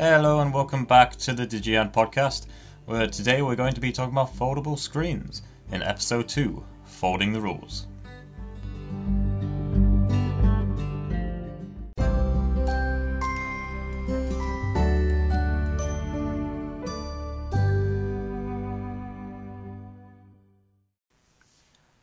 Hello 0.00 0.38
and 0.38 0.54
welcome 0.54 0.84
back 0.84 1.16
to 1.16 1.32
the 1.32 1.44
Digian 1.44 1.92
podcast, 1.92 2.46
where 2.84 3.08
today 3.08 3.42
we're 3.42 3.56
going 3.56 3.74
to 3.74 3.80
be 3.80 3.90
talking 3.90 4.12
about 4.12 4.32
foldable 4.32 4.78
screens 4.78 5.42
in 5.72 5.82
episode 5.82 6.28
2 6.28 6.62
Folding 6.84 7.32
the 7.32 7.40
Rules. 7.40 7.88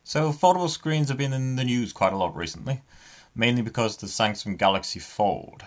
So, 0.03 0.33
foldable 0.33 0.69
screens 0.69 1.07
have 1.07 1.17
been 1.17 1.31
in 1.31 1.55
the 1.55 1.63
news 1.63 1.93
quite 1.93 2.11
a 2.11 2.17
lot 2.17 2.35
recently, 2.35 2.81
mainly 3.33 3.61
because 3.61 3.95
the 3.95 4.07
Samsung 4.07 4.57
Galaxy 4.57 4.99
Fold. 4.99 5.63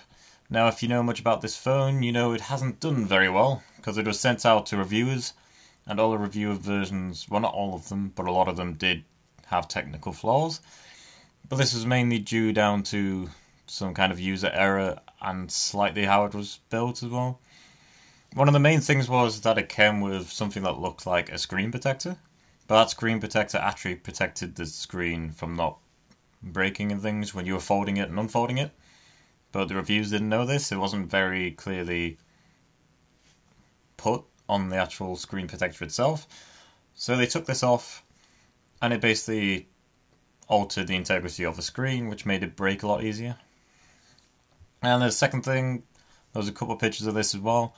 Now, 0.51 0.69
if 0.69 0.83
you 0.83 0.89
know 0.89 1.03
much 1.03 1.21
about 1.21 1.43
this 1.43 1.57
phone, 1.57 2.03
you 2.03 2.11
know 2.11 2.33
it 2.33 2.43
hasn't 2.43 2.81
done 2.81 3.05
very 3.07 3.29
well, 3.29 3.63
because 3.77 3.99
it 3.99 4.07
was 4.07 4.19
sent 4.19 4.47
out 4.47 4.65
to 4.67 4.79
reviewers, 4.79 5.35
and 5.87 6.01
all 6.01 6.11
the 6.11 6.19
reviewer 6.19 6.55
versions, 6.55 7.27
well, 7.29 7.41
not 7.41 7.53
all 7.53 7.75
of 7.75 7.89
them, 7.91 8.13
but 8.15 8.27
a 8.27 8.33
lot 8.33 8.49
of 8.49 8.57
them 8.57 8.75
did 8.75 9.05
have 9.47 9.69
technical 9.69 10.13
flaws. 10.13 10.61
But 11.49 11.57
this 11.57 11.75
was 11.75 11.87
mainly 11.87 12.19
due 12.19 12.53
down 12.53 12.83
to 12.85 13.31
some 13.67 13.95
kind 13.95 14.11
of 14.11 14.21
user 14.21 14.51
error 14.53 14.99
and 15.21 15.51
slightly 15.51 16.05
how 16.05 16.25
it 16.25 16.35
was 16.35 16.61
built 16.71 17.03
as 17.03 17.11
well. 17.11 17.41
One 18.35 18.49
of 18.49 18.55
the 18.55 18.61
main 18.61 18.81
things 18.81 19.09
was 19.09 19.41
that 19.43 19.59
it 19.59 19.69
came 19.69 20.01
with 20.01 20.31
something 20.31 20.63
that 20.63 20.79
looked 20.79 21.07
like 21.07 21.31
a 21.31 21.39
screen 21.39 21.71
protector, 21.71 22.17
but 22.67 22.79
that 22.79 22.91
screen 22.91 23.21
protector 23.21 23.59
actually 23.59 23.97
protected 23.97 24.57
the 24.57 24.67
screen 24.67 25.31
from 25.31 25.57
not 25.57 25.79
breaking 26.43 26.93
and 26.93 27.03
things 27.03 27.35
when 27.35 27.47
you 27.47 27.55
were 27.55 27.61
folding 27.61 27.97
it 27.97 28.09
and 28.11 28.19
unfolding 28.19 28.59
it. 28.59 28.71
But 29.53 29.69
the 29.69 29.75
reviews 29.75 30.11
didn't 30.11 30.29
know 30.29 30.45
this. 30.45 30.71
It 30.71 30.79
wasn't 30.79 31.11
very 31.11 31.53
clearly 31.53 32.19
put 33.97 34.25
on 34.49 34.69
the 34.69 34.77
actual 34.77 35.17
screen 35.17 35.47
protector 35.47 35.85
itself. 35.85 36.27
So 36.95 37.17
they 37.17 37.27
took 37.27 37.47
this 37.47 37.63
off 37.63 38.03
and 38.81 38.93
it 38.93 39.01
basically 39.01 39.69
altered 40.49 40.87
the 40.87 40.97
integrity 40.97 41.45
of 41.45 41.57
the 41.57 41.63
screen, 41.63 42.09
which 42.09 42.27
made 42.27 42.43
it 42.43 42.57
break 42.57 42.83
a 42.83 42.87
lot 42.87 43.05
easier. 43.05 43.37
And 44.83 45.03
the 45.03 45.11
second 45.11 45.43
thing, 45.43 45.83
there 46.33 46.41
was 46.41 46.49
a 46.49 46.53
couple 46.53 46.75
of 46.75 46.81
pictures 46.81 47.07
of 47.07 47.15
this 47.15 47.35
as 47.35 47.41
well, 47.41 47.75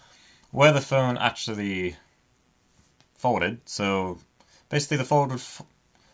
where 0.50 0.72
the 0.72 0.80
phone 0.80 1.16
actually 1.16 1.96
folded. 3.14 3.60
So 3.64 4.18
basically 4.68 4.98
the 4.98 5.04
fold 5.04 5.30
would 5.30 5.42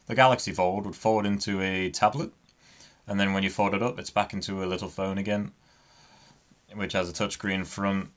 the 0.06 0.14
Galaxy 0.14 0.52
Fold 0.52 0.86
would 0.86 0.94
fold 0.94 1.26
into 1.26 1.60
a 1.60 1.90
tablet, 1.90 2.30
and 3.06 3.18
then 3.20 3.32
when 3.32 3.42
you 3.42 3.50
fold 3.50 3.74
it 3.74 3.82
up, 3.82 3.98
it's 3.98 4.10
back 4.10 4.32
into 4.32 4.62
a 4.62 4.66
little 4.66 4.88
phone 4.88 5.18
again, 5.18 5.52
which 6.74 6.92
has 6.92 7.08
a 7.08 7.12
touchscreen 7.12 7.66
front, 7.66 8.10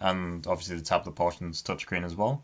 and 0.00 0.46
obviously 0.46 0.76
the 0.76 0.82
tablet 0.82 1.14
portion's 1.14 1.62
touchscreen 1.62 2.04
as 2.04 2.14
well. 2.14 2.42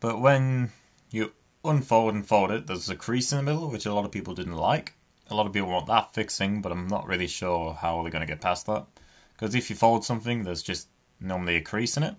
But 0.00 0.20
when 0.20 0.70
you 1.10 1.32
unfold 1.64 2.14
and 2.14 2.26
fold 2.26 2.50
it, 2.50 2.66
there's 2.66 2.88
a 2.88 2.96
crease 2.96 3.32
in 3.32 3.38
the 3.38 3.44
middle, 3.44 3.70
which 3.70 3.86
a 3.86 3.94
lot 3.94 4.04
of 4.04 4.10
people 4.10 4.34
didn't 4.34 4.56
like. 4.56 4.94
A 5.30 5.34
lot 5.34 5.46
of 5.46 5.52
people 5.52 5.68
want 5.68 5.86
that 5.86 6.12
fixing, 6.12 6.60
but 6.60 6.72
I'm 6.72 6.88
not 6.88 7.06
really 7.06 7.28
sure 7.28 7.74
how 7.74 8.02
they're 8.02 8.10
going 8.10 8.26
to 8.26 8.32
get 8.32 8.40
past 8.40 8.66
that. 8.66 8.86
Because 9.34 9.54
if 9.54 9.70
you 9.70 9.76
fold 9.76 10.04
something, 10.04 10.42
there's 10.42 10.62
just 10.62 10.88
normally 11.20 11.56
a 11.56 11.60
crease 11.60 11.96
in 11.96 12.02
it. 12.02 12.16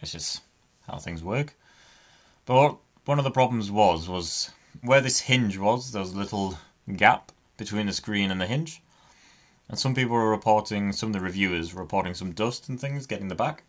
It's 0.00 0.12
just 0.12 0.40
how 0.88 0.98
things 0.98 1.22
work. 1.22 1.54
But 2.46 2.76
one 3.04 3.18
of 3.18 3.24
the 3.24 3.30
problems 3.30 3.70
was 3.70 4.08
was 4.08 4.50
where 4.80 5.00
this 5.00 5.20
hinge 5.20 5.58
was. 5.58 5.92
There 5.92 6.00
was 6.00 6.12
a 6.12 6.18
little 6.18 6.58
gap 6.96 7.32
between 7.56 7.86
the 7.86 7.92
screen 7.92 8.30
and 8.30 8.40
the 8.40 8.46
hinge, 8.46 8.82
and 9.68 9.78
some 9.78 9.94
people 9.94 10.14
were 10.14 10.30
reporting. 10.30 10.92
Some 10.92 11.10
of 11.10 11.12
the 11.14 11.20
reviewers 11.20 11.74
reporting 11.74 12.14
some 12.14 12.32
dust 12.32 12.68
and 12.68 12.80
things 12.80 13.06
getting 13.06 13.28
the 13.28 13.34
back, 13.34 13.64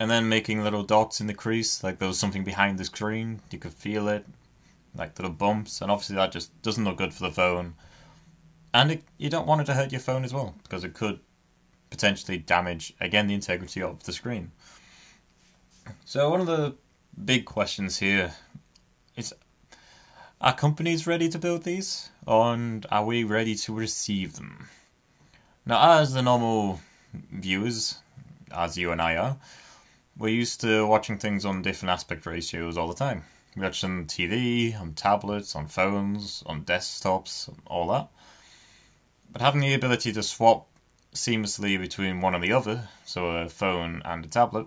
and 0.00 0.10
then 0.10 0.28
making 0.28 0.62
little 0.62 0.82
dots 0.82 1.20
in 1.20 1.26
the 1.26 1.34
crease, 1.34 1.82
like 1.84 1.98
there 1.98 2.08
was 2.08 2.18
something 2.18 2.44
behind 2.44 2.78
the 2.78 2.84
screen. 2.84 3.40
You 3.50 3.58
could 3.58 3.74
feel 3.74 4.08
it, 4.08 4.26
like 4.94 5.18
little 5.18 5.32
bumps, 5.32 5.80
and 5.80 5.90
obviously 5.90 6.16
that 6.16 6.32
just 6.32 6.60
doesn't 6.62 6.84
look 6.84 6.98
good 6.98 7.14
for 7.14 7.22
the 7.22 7.30
phone. 7.30 7.74
And 8.72 8.90
it, 8.90 9.04
you 9.18 9.30
don't 9.30 9.46
want 9.46 9.60
it 9.60 9.64
to 9.66 9.74
hurt 9.74 9.92
your 9.92 10.00
phone 10.00 10.24
as 10.24 10.34
well 10.34 10.56
because 10.64 10.82
it 10.82 10.94
could 10.94 11.20
potentially 11.90 12.38
damage 12.38 12.92
again 13.00 13.28
the 13.28 13.34
integrity 13.34 13.80
of 13.80 14.02
the 14.02 14.12
screen. 14.12 14.50
So 16.04 16.28
one 16.30 16.40
of 16.40 16.46
the 16.46 16.74
big 17.24 17.44
questions 17.44 17.98
here 17.98 18.34
is 19.16 19.32
are 20.44 20.54
companies 20.54 21.06
ready 21.06 21.26
to 21.30 21.38
build 21.38 21.62
these? 21.62 22.10
And 22.26 22.84
are 22.90 23.06
we 23.06 23.24
ready 23.24 23.54
to 23.54 23.72
receive 23.72 24.34
them? 24.34 24.68
Now 25.64 25.98
as 25.98 26.12
the 26.12 26.20
normal 26.20 26.80
viewers 27.32 27.98
as 28.52 28.76
you 28.76 28.90
and 28.90 29.00
i 29.00 29.16
are 29.16 29.36
we're 30.18 30.28
used 30.28 30.60
to 30.60 30.86
watching 30.86 31.16
things 31.16 31.44
on 31.44 31.62
different 31.62 31.90
aspect 31.90 32.26
ratios 32.26 32.76
all 32.76 32.88
the 32.88 32.94
time. 32.94 33.24
We 33.56 33.62
watch 33.62 33.80
them 33.80 34.00
on 34.00 34.04
tv 34.04 34.78
on 34.78 34.92
tablets 34.92 35.56
on 35.56 35.66
phones 35.66 36.42
on 36.44 36.64
desktops 36.64 37.48
all 37.66 37.88
that. 37.88 38.08
But 39.32 39.40
having 39.40 39.62
the 39.62 39.72
ability 39.72 40.12
to 40.12 40.22
swap 40.22 40.68
seamlessly 41.14 41.80
between 41.80 42.20
one 42.20 42.34
and 42.34 42.44
the 42.44 42.52
other 42.52 42.90
so 43.06 43.30
a 43.30 43.48
phone 43.48 44.02
and 44.04 44.26
a 44.26 44.28
tablet 44.28 44.66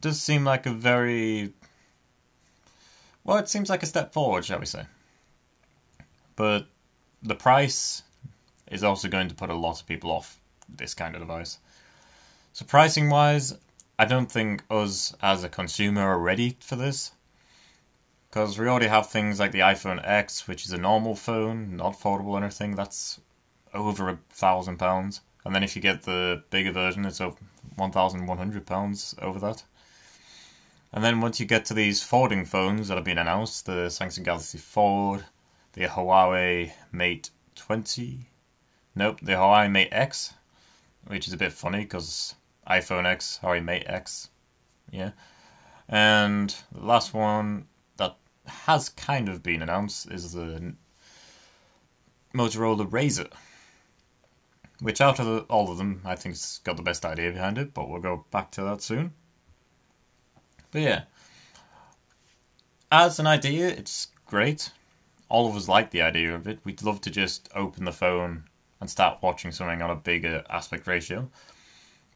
does 0.00 0.22
seem 0.22 0.44
like 0.44 0.64
a 0.64 0.72
very 0.72 1.52
well, 3.28 3.36
it 3.36 3.48
seems 3.50 3.68
like 3.68 3.82
a 3.82 3.86
step 3.86 4.14
forward, 4.14 4.46
shall 4.46 4.58
we 4.58 4.64
say. 4.64 4.86
But 6.34 6.66
the 7.22 7.34
price 7.34 8.02
is 8.70 8.82
also 8.82 9.06
going 9.06 9.28
to 9.28 9.34
put 9.34 9.50
a 9.50 9.54
lot 9.54 9.82
of 9.82 9.86
people 9.86 10.10
off 10.10 10.40
this 10.66 10.94
kind 10.94 11.14
of 11.14 11.20
device. 11.20 11.58
So 12.54 12.64
pricing 12.64 13.10
wise, 13.10 13.58
I 13.98 14.06
don't 14.06 14.32
think 14.32 14.62
us 14.70 15.14
as 15.20 15.44
a 15.44 15.50
consumer 15.50 16.00
are 16.00 16.18
ready 16.18 16.56
for 16.60 16.74
this. 16.74 17.12
Because 18.30 18.58
we 18.58 18.66
already 18.66 18.86
have 18.86 19.10
things 19.10 19.38
like 19.38 19.52
the 19.52 19.60
iPhone 19.60 20.00
X, 20.02 20.48
which 20.48 20.64
is 20.64 20.72
a 20.72 20.78
normal 20.78 21.14
phone, 21.14 21.76
not 21.76 22.00
foldable 22.00 22.28
or 22.28 22.38
anything, 22.38 22.76
that's 22.76 23.20
over 23.74 24.08
a 24.08 24.18
thousand 24.30 24.78
pounds. 24.78 25.20
And 25.44 25.54
then 25.54 25.62
if 25.62 25.76
you 25.76 25.82
get 25.82 26.04
the 26.04 26.44
bigger 26.48 26.72
version, 26.72 27.04
it's 27.04 27.20
over 27.20 27.36
one 27.76 27.90
thousand 27.90 28.24
one 28.24 28.38
hundred 28.38 28.64
pounds 28.64 29.14
over 29.20 29.38
that. 29.40 29.64
And 30.92 31.04
then 31.04 31.20
once 31.20 31.38
you 31.38 31.46
get 31.46 31.64
to 31.66 31.74
these 31.74 32.02
folding 32.02 32.44
phones 32.44 32.88
that 32.88 32.96
have 32.96 33.04
been 33.04 33.18
announced, 33.18 33.66
the 33.66 33.88
Samsung 33.88 34.24
Galaxy 34.24 34.58
Fold, 34.58 35.24
the 35.74 35.86
Huawei 35.86 36.72
Mate 36.90 37.30
20, 37.54 38.30
nope, 38.94 39.18
the 39.20 39.32
Huawei 39.32 39.70
Mate 39.70 39.88
X, 39.92 40.34
which 41.06 41.26
is 41.26 41.32
a 41.32 41.38
bit 41.38 41.52
funny 41.52 41.80
because 41.80 42.36
iPhone 42.68 43.04
X, 43.04 43.38
Huawei 43.42 43.62
Mate 43.62 43.84
X, 43.86 44.30
yeah. 44.90 45.10
And 45.88 46.54
the 46.72 46.84
last 46.84 47.12
one 47.12 47.66
that 47.98 48.16
has 48.46 48.88
kind 48.88 49.28
of 49.28 49.42
been 49.42 49.62
announced 49.62 50.10
is 50.10 50.32
the 50.32 50.74
Motorola 52.34 52.88
Razr, 52.88 53.30
which 54.80 55.00
out 55.00 55.20
of 55.20 55.44
all 55.50 55.70
of 55.70 55.76
them, 55.76 56.00
I 56.04 56.14
think 56.14 56.34
has 56.34 56.60
got 56.64 56.76
the 56.76 56.82
best 56.82 57.04
idea 57.04 57.32
behind 57.32 57.58
it, 57.58 57.74
but 57.74 57.88
we'll 57.90 58.00
go 58.00 58.24
back 58.30 58.50
to 58.52 58.62
that 58.62 58.80
soon. 58.80 59.12
But 60.70 60.82
yeah, 60.82 61.02
as 62.90 63.18
an 63.18 63.26
idea, 63.26 63.68
it's 63.68 64.08
great. 64.26 64.70
All 65.28 65.48
of 65.48 65.56
us 65.56 65.68
like 65.68 65.90
the 65.90 66.02
idea 66.02 66.34
of 66.34 66.46
it. 66.46 66.60
We'd 66.64 66.82
love 66.82 67.00
to 67.02 67.10
just 67.10 67.48
open 67.54 67.84
the 67.84 67.92
phone 67.92 68.44
and 68.80 68.88
start 68.88 69.18
watching 69.22 69.52
something 69.52 69.82
on 69.82 69.90
a 69.90 69.96
bigger 69.96 70.44
aspect 70.48 70.86
ratio. 70.86 71.30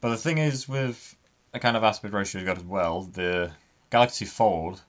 But 0.00 0.10
the 0.10 0.16
thing 0.16 0.38
is, 0.38 0.68
with 0.68 1.16
a 1.52 1.58
kind 1.58 1.76
of 1.76 1.84
aspect 1.84 2.14
ratio 2.14 2.40
you 2.40 2.46
got 2.46 2.58
as 2.58 2.64
well, 2.64 3.02
the 3.02 3.52
Galaxy 3.90 4.24
Fold 4.24 4.82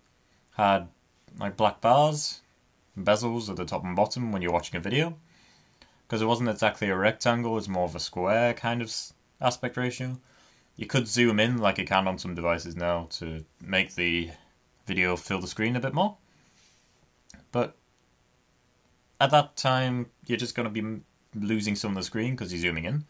had 0.56 0.88
like 1.40 1.57
black 1.57 1.81
bars, 1.81 2.41
bezels 2.97 3.50
at 3.50 3.56
the 3.56 3.66
top 3.66 3.84
and 3.84 3.96
bottom 3.96 4.31
when 4.31 4.41
you're 4.41 4.52
watching 4.52 4.78
a 4.78 4.81
video. 4.81 5.18
Because 6.08 6.22
it 6.22 6.26
wasn't 6.26 6.49
exactly 6.49 6.90
a 6.90 6.96
rectangle, 6.96 7.58
it's 7.58 7.67
more 7.67 7.85
of 7.85 7.96
a 7.96 7.99
square 7.99 8.53
kind 8.53 8.82
of 8.82 8.93
aspect 9.41 9.78
ratio. 9.78 10.20
You 10.75 10.87
could 10.87 11.08
zoom 11.08 11.40
in 11.40 11.58
like 11.58 11.78
you 11.78 11.85
can 11.85 12.08
on 12.08 12.17
some 12.17 12.35
devices 12.35 12.75
now 12.75 13.08
to 13.11 13.46
make 13.61 13.96
the 13.96 14.31
video 14.85 15.16
fill 15.16 15.40
the 15.40 15.47
screen 15.47 15.75
a 15.75 15.79
bit 15.79 15.93
more. 15.93 16.17
But 17.52 17.75
at 19.22 19.31
that 19.31 19.55
time, 19.55 20.08
you're 20.25 20.37
just 20.37 20.55
going 20.55 20.72
to 20.72 20.81
be 20.81 21.02
losing 21.35 21.75
some 21.75 21.91
of 21.91 21.96
the 21.96 22.03
screen 22.03 22.31
because 22.31 22.52
you're 22.52 22.61
zooming 22.61 22.85
in. 22.85 23.05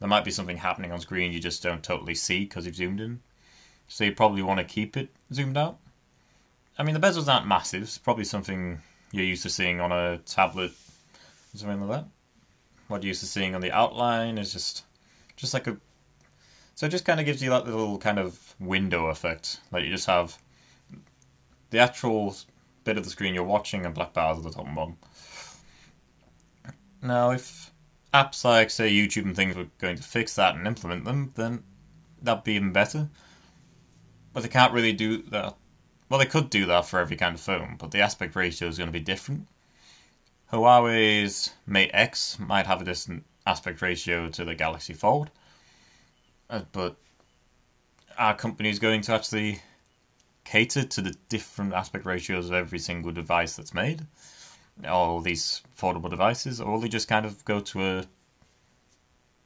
There 0.00 0.08
might 0.08 0.24
be 0.24 0.32
something 0.32 0.56
happening 0.56 0.90
on 0.90 1.00
screen 1.00 1.32
you 1.32 1.38
just 1.38 1.62
don't 1.62 1.82
totally 1.82 2.16
see 2.16 2.40
because 2.40 2.66
you've 2.66 2.74
zoomed 2.74 3.00
in. 3.00 3.20
So 3.86 4.04
you 4.04 4.12
probably 4.12 4.42
want 4.42 4.58
to 4.58 4.64
keep 4.64 4.96
it 4.96 5.10
zoomed 5.32 5.56
out. 5.56 5.78
I 6.78 6.82
mean, 6.82 6.94
the 6.94 7.00
bezels 7.00 7.32
aren't 7.32 7.46
massive. 7.46 7.82
It's 7.82 7.98
probably 7.98 8.24
something 8.24 8.80
you're 9.12 9.24
used 9.24 9.42
to 9.44 9.50
seeing 9.50 9.80
on 9.80 9.92
a 9.92 10.18
tablet, 10.18 10.72
something 11.54 11.86
like 11.86 12.00
that. 12.00 12.08
What 12.88 13.02
you're 13.02 13.08
used 13.08 13.20
to 13.20 13.26
seeing 13.26 13.54
on 13.54 13.60
the 13.60 13.70
outline 13.70 14.38
is 14.38 14.52
just, 14.52 14.84
just 15.36 15.54
like 15.54 15.66
a 15.66 15.76
so 16.82 16.86
it 16.86 16.90
just 16.90 17.04
kind 17.04 17.20
of 17.20 17.26
gives 17.26 17.40
you 17.40 17.48
that 17.48 17.64
little 17.64 17.96
kind 17.96 18.18
of 18.18 18.56
window 18.58 19.06
effect. 19.06 19.60
that 19.70 19.84
you 19.84 19.88
just 19.88 20.08
have 20.08 20.36
the 21.70 21.78
actual 21.78 22.34
bit 22.82 22.98
of 22.98 23.04
the 23.04 23.10
screen 23.10 23.34
you're 23.34 23.44
watching 23.44 23.86
and 23.86 23.94
black 23.94 24.12
bars 24.12 24.38
at 24.38 24.42
the 24.42 24.50
top 24.50 24.66
and 24.66 24.74
bottom. 24.74 24.96
Now, 27.00 27.30
if 27.30 27.70
apps 28.12 28.44
like, 28.44 28.68
say, 28.68 28.90
YouTube 28.90 29.26
and 29.26 29.36
things 29.36 29.54
were 29.54 29.68
going 29.78 29.94
to 29.94 30.02
fix 30.02 30.34
that 30.34 30.56
and 30.56 30.66
implement 30.66 31.04
them, 31.04 31.30
then 31.36 31.62
that'd 32.20 32.42
be 32.42 32.54
even 32.54 32.72
better. 32.72 33.10
But 34.32 34.42
they 34.42 34.48
can't 34.48 34.72
really 34.72 34.92
do 34.92 35.22
that. 35.30 35.54
Well, 36.08 36.18
they 36.18 36.26
could 36.26 36.50
do 36.50 36.66
that 36.66 36.86
for 36.86 36.98
every 36.98 37.14
kind 37.14 37.36
of 37.36 37.40
phone, 37.40 37.76
but 37.78 37.92
the 37.92 38.00
aspect 38.00 38.34
ratio 38.34 38.66
is 38.66 38.78
going 38.78 38.88
to 38.88 38.92
be 38.92 38.98
different. 38.98 39.46
Huawei's 40.52 41.54
Mate 41.64 41.92
X 41.94 42.40
might 42.40 42.66
have 42.66 42.80
a 42.80 42.84
different 42.84 43.24
aspect 43.46 43.80
ratio 43.82 44.28
to 44.30 44.44
the 44.44 44.56
Galaxy 44.56 44.94
Fold, 44.94 45.30
but 46.72 46.96
our 48.18 48.36
company 48.36 48.68
is 48.68 48.78
going 48.78 49.00
to 49.02 49.12
actually 49.12 49.60
cater 50.44 50.84
to 50.84 51.00
the 51.00 51.14
different 51.28 51.72
aspect 51.72 52.04
ratios 52.04 52.48
of 52.48 52.54
every 52.54 52.78
single 52.78 53.12
device 53.12 53.56
that's 53.56 53.72
made, 53.72 54.06
all 54.86 55.20
these 55.20 55.62
foldable 55.78 56.10
devices, 56.10 56.60
or 56.60 56.80
they 56.80 56.88
just 56.88 57.08
kind 57.08 57.24
of 57.24 57.44
go 57.44 57.60
to 57.60 57.82
a 57.82 58.04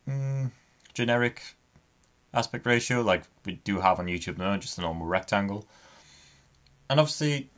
mm, 0.08 0.50
generic 0.94 1.42
aspect 2.34 2.66
ratio 2.66 3.00
like 3.00 3.22
we 3.44 3.54
do 3.64 3.80
have 3.80 3.98
on 3.98 4.06
YouTube 4.06 4.38
now, 4.38 4.56
just 4.56 4.78
a 4.78 4.80
normal 4.80 5.06
rectangle? 5.06 5.66
And 6.88 7.00
obviously, 7.00 7.50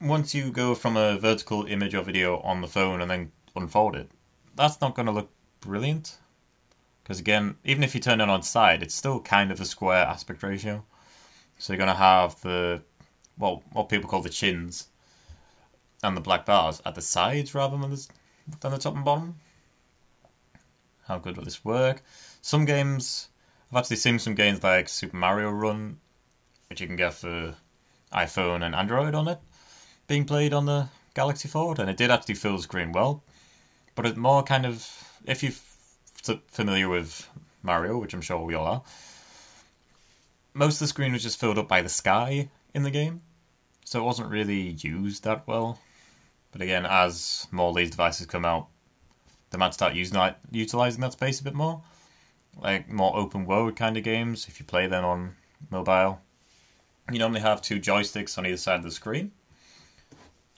once 0.00 0.34
you 0.34 0.50
go 0.50 0.74
from 0.74 0.96
a 0.96 1.18
vertical 1.18 1.64
image 1.66 1.94
or 1.94 2.02
video 2.02 2.38
on 2.40 2.60
the 2.60 2.68
phone 2.68 3.00
and 3.00 3.10
then 3.10 3.32
unfold 3.54 3.96
it, 3.96 4.10
that's 4.54 4.80
not 4.80 4.94
going 4.94 5.06
to 5.06 5.12
look 5.12 5.30
brilliant. 5.60 6.18
Because 7.02 7.18
again, 7.18 7.56
even 7.64 7.82
if 7.82 7.94
you 7.94 8.00
turn 8.00 8.20
it 8.20 8.28
on 8.28 8.42
side, 8.42 8.82
it's 8.82 8.94
still 8.94 9.20
kind 9.20 9.50
of 9.50 9.60
a 9.60 9.64
square 9.64 10.04
aspect 10.04 10.42
ratio. 10.42 10.84
So 11.58 11.72
you're 11.72 11.78
going 11.78 11.88
to 11.88 11.94
have 11.94 12.40
the, 12.42 12.82
well, 13.38 13.62
what 13.72 13.88
people 13.88 14.08
call 14.08 14.22
the 14.22 14.28
chins 14.28 14.88
and 16.02 16.16
the 16.16 16.20
black 16.20 16.46
bars 16.46 16.80
at 16.84 16.94
the 16.94 17.02
sides 17.02 17.54
rather 17.54 17.76
than 17.76 17.90
the, 17.90 18.08
than 18.60 18.72
the 18.72 18.78
top 18.78 18.94
and 18.94 19.04
bottom. 19.04 19.36
How 21.06 21.18
good 21.18 21.36
will 21.36 21.44
this 21.44 21.64
work? 21.64 22.02
Some 22.40 22.64
games, 22.64 23.28
I've 23.70 23.78
actually 23.78 23.96
seen 23.96 24.18
some 24.18 24.34
games 24.34 24.62
like 24.62 24.88
Super 24.88 25.16
Mario 25.16 25.50
Run, 25.50 25.98
which 26.68 26.80
you 26.80 26.86
can 26.86 26.96
get 26.96 27.14
for 27.14 27.56
iPhone 28.12 28.62
and 28.64 28.74
Android 28.74 29.14
on 29.14 29.28
it, 29.28 29.38
being 30.06 30.24
played 30.24 30.52
on 30.52 30.66
the 30.66 30.88
Galaxy 31.14 31.48
Fold, 31.48 31.78
and 31.78 31.90
it 31.90 31.96
did 31.96 32.10
actually 32.10 32.34
fill 32.34 32.56
the 32.56 32.62
screen 32.62 32.92
well. 32.92 33.22
But 33.94 34.06
it 34.06 34.16
more 34.16 34.42
kind 34.42 34.64
of, 34.64 34.88
if 35.26 35.42
you're 35.42 35.52
familiar 36.48 36.88
with 36.88 37.28
Mario, 37.62 37.98
which 37.98 38.14
I'm 38.14 38.20
sure 38.20 38.44
we 38.44 38.54
all 38.54 38.66
are, 38.66 38.82
most 40.54 40.74
of 40.74 40.80
the 40.80 40.86
screen 40.88 41.12
was 41.12 41.22
just 41.22 41.40
filled 41.40 41.58
up 41.58 41.68
by 41.68 41.82
the 41.82 41.88
sky 41.88 42.48
in 42.74 42.82
the 42.82 42.90
game, 42.90 43.22
so 43.84 44.00
it 44.00 44.04
wasn't 44.04 44.30
really 44.30 44.76
used 44.78 45.24
that 45.24 45.46
well. 45.46 45.78
But 46.50 46.60
again, 46.60 46.86
as 46.86 47.46
more 47.50 47.70
of 47.70 47.76
these 47.76 47.90
devices 47.90 48.26
come 48.26 48.44
out, 48.44 48.68
they 49.50 49.58
might 49.58 49.74
start 49.74 49.94
using 49.94 50.14
that, 50.14 50.40
utilizing 50.50 51.00
that 51.00 51.12
space 51.12 51.40
a 51.40 51.44
bit 51.44 51.54
more. 51.54 51.82
Like 52.60 52.90
more 52.90 53.16
open 53.16 53.46
world 53.46 53.76
kind 53.76 53.96
of 53.96 54.04
games, 54.04 54.46
if 54.46 54.60
you 54.60 54.66
play 54.66 54.86
them 54.86 55.04
on 55.04 55.36
mobile, 55.70 56.20
you 57.10 57.18
normally 57.18 57.40
have 57.40 57.62
two 57.62 57.80
joysticks 57.80 58.36
on 58.36 58.46
either 58.46 58.58
side 58.58 58.76
of 58.76 58.82
the 58.82 58.90
screen. 58.90 59.32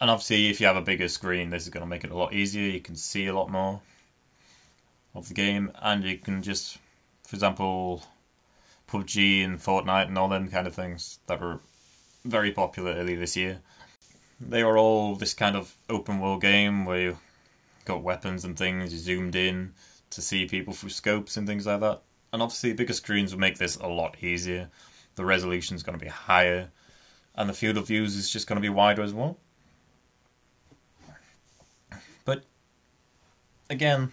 And 0.01 0.11
obviously, 0.11 0.49
if 0.49 0.61
you 0.61 0.67
have 0.67 0.77
a 0.77 0.83
bigger 0.83 1.09
screen, 1.09 1.51
this 1.51 1.63
is 1.63 1.69
going 1.69 1.83
to 1.83 1.89
make 1.89 2.03
it 2.03 2.11
a 2.11 2.17
lot 2.17 2.33
easier. 2.35 2.69
You 2.69 2.81
can 2.81 2.97
see 2.97 3.27
a 3.27 3.35
lot 3.35 3.49
more 3.49 3.81
of 5.15 5.29
the 5.29 5.35
game, 5.35 5.71
and 5.81 6.05
you 6.05 6.19
can 6.19 6.43
just, 6.43 6.79
for 7.27 7.37
example, 7.37 8.05
PUBG 8.89 9.45
and 9.45 9.59
Fortnite 9.59 10.09
and 10.09 10.19
all 10.19 10.29
them 10.29 10.49
kind 10.49 10.67
of 10.67 10.75
things 10.75 11.19
that 11.27 11.41
were 11.41 11.61
very 12.25 12.51
popular 12.51 12.93
early 12.93 13.15
this 13.15 13.37
year. 13.37 13.61
They 14.41 14.65
were 14.65 14.77
all 14.77 15.15
this 15.15 15.35
kind 15.35 15.57
of 15.57 15.77
open 15.89 16.19
world 16.19 16.41
game 16.41 16.85
where 16.85 17.01
you 17.01 17.19
got 17.85 18.03
weapons 18.03 18.45
and 18.45 18.57
things, 18.57 18.93
you 18.93 18.99
zoomed 18.99 19.37
in 19.37 19.75
to 20.11 20.21
see 20.21 20.47
people 20.47 20.75
through 20.75 20.91
scopes 20.91 21.37
and 21.37 21.47
things 21.47 21.67
like 21.67 21.81
that. 21.81 22.03
And 22.33 22.43
obviously, 22.43 22.73
bigger 22.73 22.93
screens 22.93 23.33
will 23.33 23.41
make 23.41 23.59
this 23.59 23.77
a 23.77 23.87
lot 23.87 24.23
easier. 24.23 24.69
The 25.15 25.25
resolution 25.25 25.77
is 25.77 25.85
going 25.85 25.99
to 25.99 26.05
be 26.05 26.11
higher, 26.11 26.71
and 27.37 27.49
the 27.49 27.55
field 27.55 27.77
of 27.77 27.87
views 27.87 28.17
is 28.17 28.31
just 28.31 28.49
going 28.49 28.57
to 28.57 28.63
be 28.63 28.69
wider 28.69 29.03
as 29.03 29.15
well. 29.15 29.39
But 32.25 32.45
again, 33.71 34.11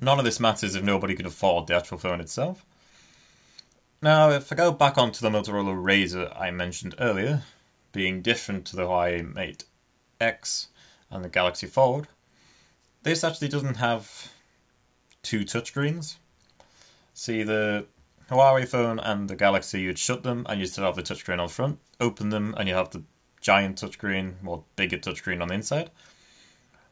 none 0.00 0.18
of 0.18 0.24
this 0.24 0.40
matters 0.40 0.74
if 0.74 0.82
nobody 0.82 1.14
can 1.14 1.26
afford 1.26 1.66
the 1.66 1.74
actual 1.74 1.98
phone 1.98 2.20
itself. 2.20 2.64
Now, 4.02 4.30
if 4.30 4.52
I 4.52 4.56
go 4.56 4.72
back 4.72 4.98
onto 4.98 5.20
the 5.20 5.30
Motorola 5.30 5.74
Razr 5.74 6.38
I 6.38 6.50
mentioned 6.50 6.94
earlier, 6.98 7.42
being 7.92 8.22
different 8.22 8.66
to 8.66 8.76
the 8.76 8.82
Huawei 8.82 9.34
Mate 9.34 9.64
X 10.20 10.68
and 11.10 11.24
the 11.24 11.28
Galaxy 11.28 11.66
Fold, 11.66 12.08
this 13.02 13.24
actually 13.24 13.48
doesn't 13.48 13.76
have 13.76 14.30
two 15.22 15.40
touchscreens. 15.40 16.16
See, 17.14 17.42
the 17.42 17.86
Huawei 18.30 18.68
phone 18.68 18.98
and 18.98 19.30
the 19.30 19.36
Galaxy, 19.36 19.80
you'd 19.80 19.98
shut 19.98 20.22
them 20.22 20.44
and 20.48 20.60
you 20.60 20.66
still 20.66 20.84
have 20.84 20.96
the 20.96 21.02
touchscreen 21.02 21.40
on 21.40 21.48
front, 21.48 21.78
open 22.00 22.28
them 22.28 22.54
and 22.58 22.68
you 22.68 22.74
have 22.74 22.90
the 22.90 23.02
giant 23.40 23.80
touchscreen, 23.80 24.34
or 24.44 24.64
bigger 24.74 24.98
touchscreen 24.98 25.40
on 25.40 25.48
the 25.48 25.54
inside. 25.54 25.90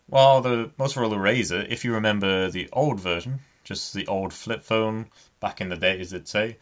While 0.06 0.42
the 0.42 0.70
Motorola 0.78 1.16
Razr, 1.16 1.66
if 1.68 1.84
you 1.84 1.94
remember 1.94 2.50
the 2.50 2.68
old 2.72 3.00
version, 3.00 3.40
just 3.64 3.94
the 3.94 4.06
old 4.06 4.32
flip 4.32 4.62
phone 4.62 5.08
back 5.40 5.60
in 5.60 5.70
the 5.70 5.76
days, 5.76 6.12
I'd 6.12 6.28
say, 6.28 6.58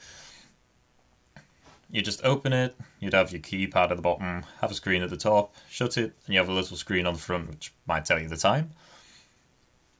you 1.90 2.00
just 2.02 2.24
open 2.24 2.52
it, 2.52 2.76
you'd 3.00 3.12
have 3.12 3.32
your 3.32 3.40
keypad 3.40 3.90
at 3.90 3.96
the 3.96 4.02
bottom, 4.02 4.44
have 4.60 4.70
a 4.70 4.74
screen 4.74 5.02
at 5.02 5.10
the 5.10 5.16
top, 5.16 5.54
shut 5.68 5.98
it, 5.98 6.14
and 6.24 6.34
you 6.34 6.38
have 6.38 6.48
a 6.48 6.52
little 6.52 6.76
screen 6.76 7.04
on 7.04 7.14
the 7.14 7.20
front 7.20 7.50
which 7.50 7.72
might 7.86 8.04
tell 8.04 8.18
you 8.18 8.28
the 8.28 8.36
time. 8.36 8.70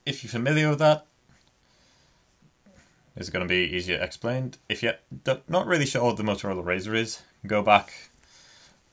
If 0.06 0.22
you're 0.22 0.30
familiar 0.30 0.70
with 0.70 0.78
that, 0.78 1.06
it's 3.14 3.28
going 3.28 3.46
to 3.46 3.48
be 3.48 3.76
easier 3.76 4.00
explained. 4.00 4.56
If 4.68 4.82
you're 4.82 4.94
not 5.48 5.66
really 5.66 5.84
sure 5.84 6.04
what 6.04 6.16
the 6.16 6.22
Motorola 6.22 6.64
Razr 6.64 6.96
is, 6.96 7.20
go 7.46 7.60
back, 7.60 8.10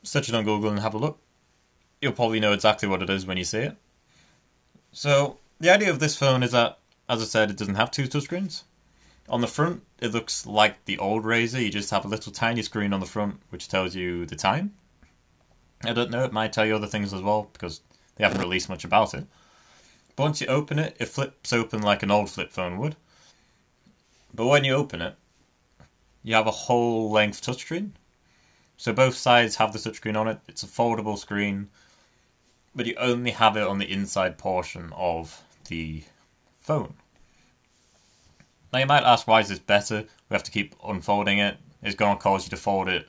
search 0.03 0.27
it 0.27 0.35
on 0.35 0.43
Google 0.43 0.71
and 0.71 0.79
have 0.79 0.93
a 0.93 0.97
look. 0.97 1.19
You'll 2.01 2.11
probably 2.13 2.39
know 2.39 2.51
exactly 2.51 2.89
what 2.89 3.01
it 3.01 3.09
is 3.09 3.25
when 3.25 3.37
you 3.37 3.45
see 3.45 3.59
it. 3.59 3.77
So, 4.91 5.37
the 5.59 5.69
idea 5.69 5.89
of 5.89 5.99
this 5.99 6.17
phone 6.17 6.43
is 6.43 6.51
that, 6.51 6.79
as 7.07 7.21
I 7.21 7.25
said, 7.25 7.49
it 7.49 7.57
doesn't 7.57 7.75
have 7.75 7.91
two 7.91 8.07
touchscreens. 8.07 8.63
On 9.29 9.41
the 9.41 9.47
front, 9.47 9.83
it 9.99 10.11
looks 10.11 10.45
like 10.45 10.85
the 10.85 10.97
old 10.97 11.23
Razr. 11.23 11.61
You 11.61 11.69
just 11.69 11.91
have 11.91 12.05
a 12.05 12.07
little 12.07 12.31
tiny 12.31 12.63
screen 12.63 12.93
on 12.93 12.99
the 12.99 13.05
front 13.05 13.41
which 13.49 13.67
tells 13.67 13.95
you 13.95 14.25
the 14.25 14.35
time. 14.35 14.73
I 15.83 15.93
don't 15.93 16.11
know, 16.11 16.23
it 16.23 16.33
might 16.33 16.51
tell 16.51 16.65
you 16.65 16.75
other 16.75 16.87
things 16.87 17.13
as 17.13 17.21
well 17.21 17.49
because 17.53 17.81
they 18.15 18.23
haven't 18.23 18.41
released 18.41 18.69
much 18.69 18.83
about 18.83 19.13
it. 19.13 19.25
But 20.15 20.23
once 20.23 20.41
you 20.41 20.47
open 20.47 20.79
it, 20.79 20.97
it 20.99 21.07
flips 21.07 21.53
open 21.53 21.81
like 21.81 22.03
an 22.03 22.11
old 22.11 22.29
flip 22.29 22.51
phone 22.51 22.77
would. 22.79 22.95
But 24.33 24.47
when 24.47 24.63
you 24.63 24.73
open 24.73 25.01
it, 25.01 25.15
you 26.23 26.35
have 26.35 26.47
a 26.47 26.51
whole 26.51 27.09
length 27.09 27.41
touchscreen. 27.41 27.91
So 28.77 28.93
both 28.93 29.15
sides 29.15 29.57
have 29.57 29.73
the 29.73 29.79
touchscreen 29.79 30.17
on 30.17 30.27
it. 30.27 30.39
It's 30.47 30.63
a 30.63 30.67
foldable 30.67 31.17
screen, 31.17 31.69
but 32.75 32.85
you 32.85 32.95
only 32.97 33.31
have 33.31 33.57
it 33.57 33.67
on 33.67 33.79
the 33.79 33.91
inside 33.91 34.37
portion 34.37 34.91
of 34.95 35.43
the 35.67 36.03
phone. 36.59 36.95
Now 38.71 38.79
you 38.79 38.85
might 38.85 39.03
ask 39.03 39.27
why 39.27 39.41
is 39.41 39.49
this 39.49 39.59
better? 39.59 40.05
We 40.29 40.33
have 40.33 40.43
to 40.43 40.51
keep 40.51 40.75
unfolding 40.83 41.39
it. 41.39 41.57
It's 41.81 41.95
going 41.95 42.17
to 42.17 42.21
cause 42.21 42.45
you 42.45 42.49
to 42.51 42.57
fold 42.57 42.89
it 42.89 43.07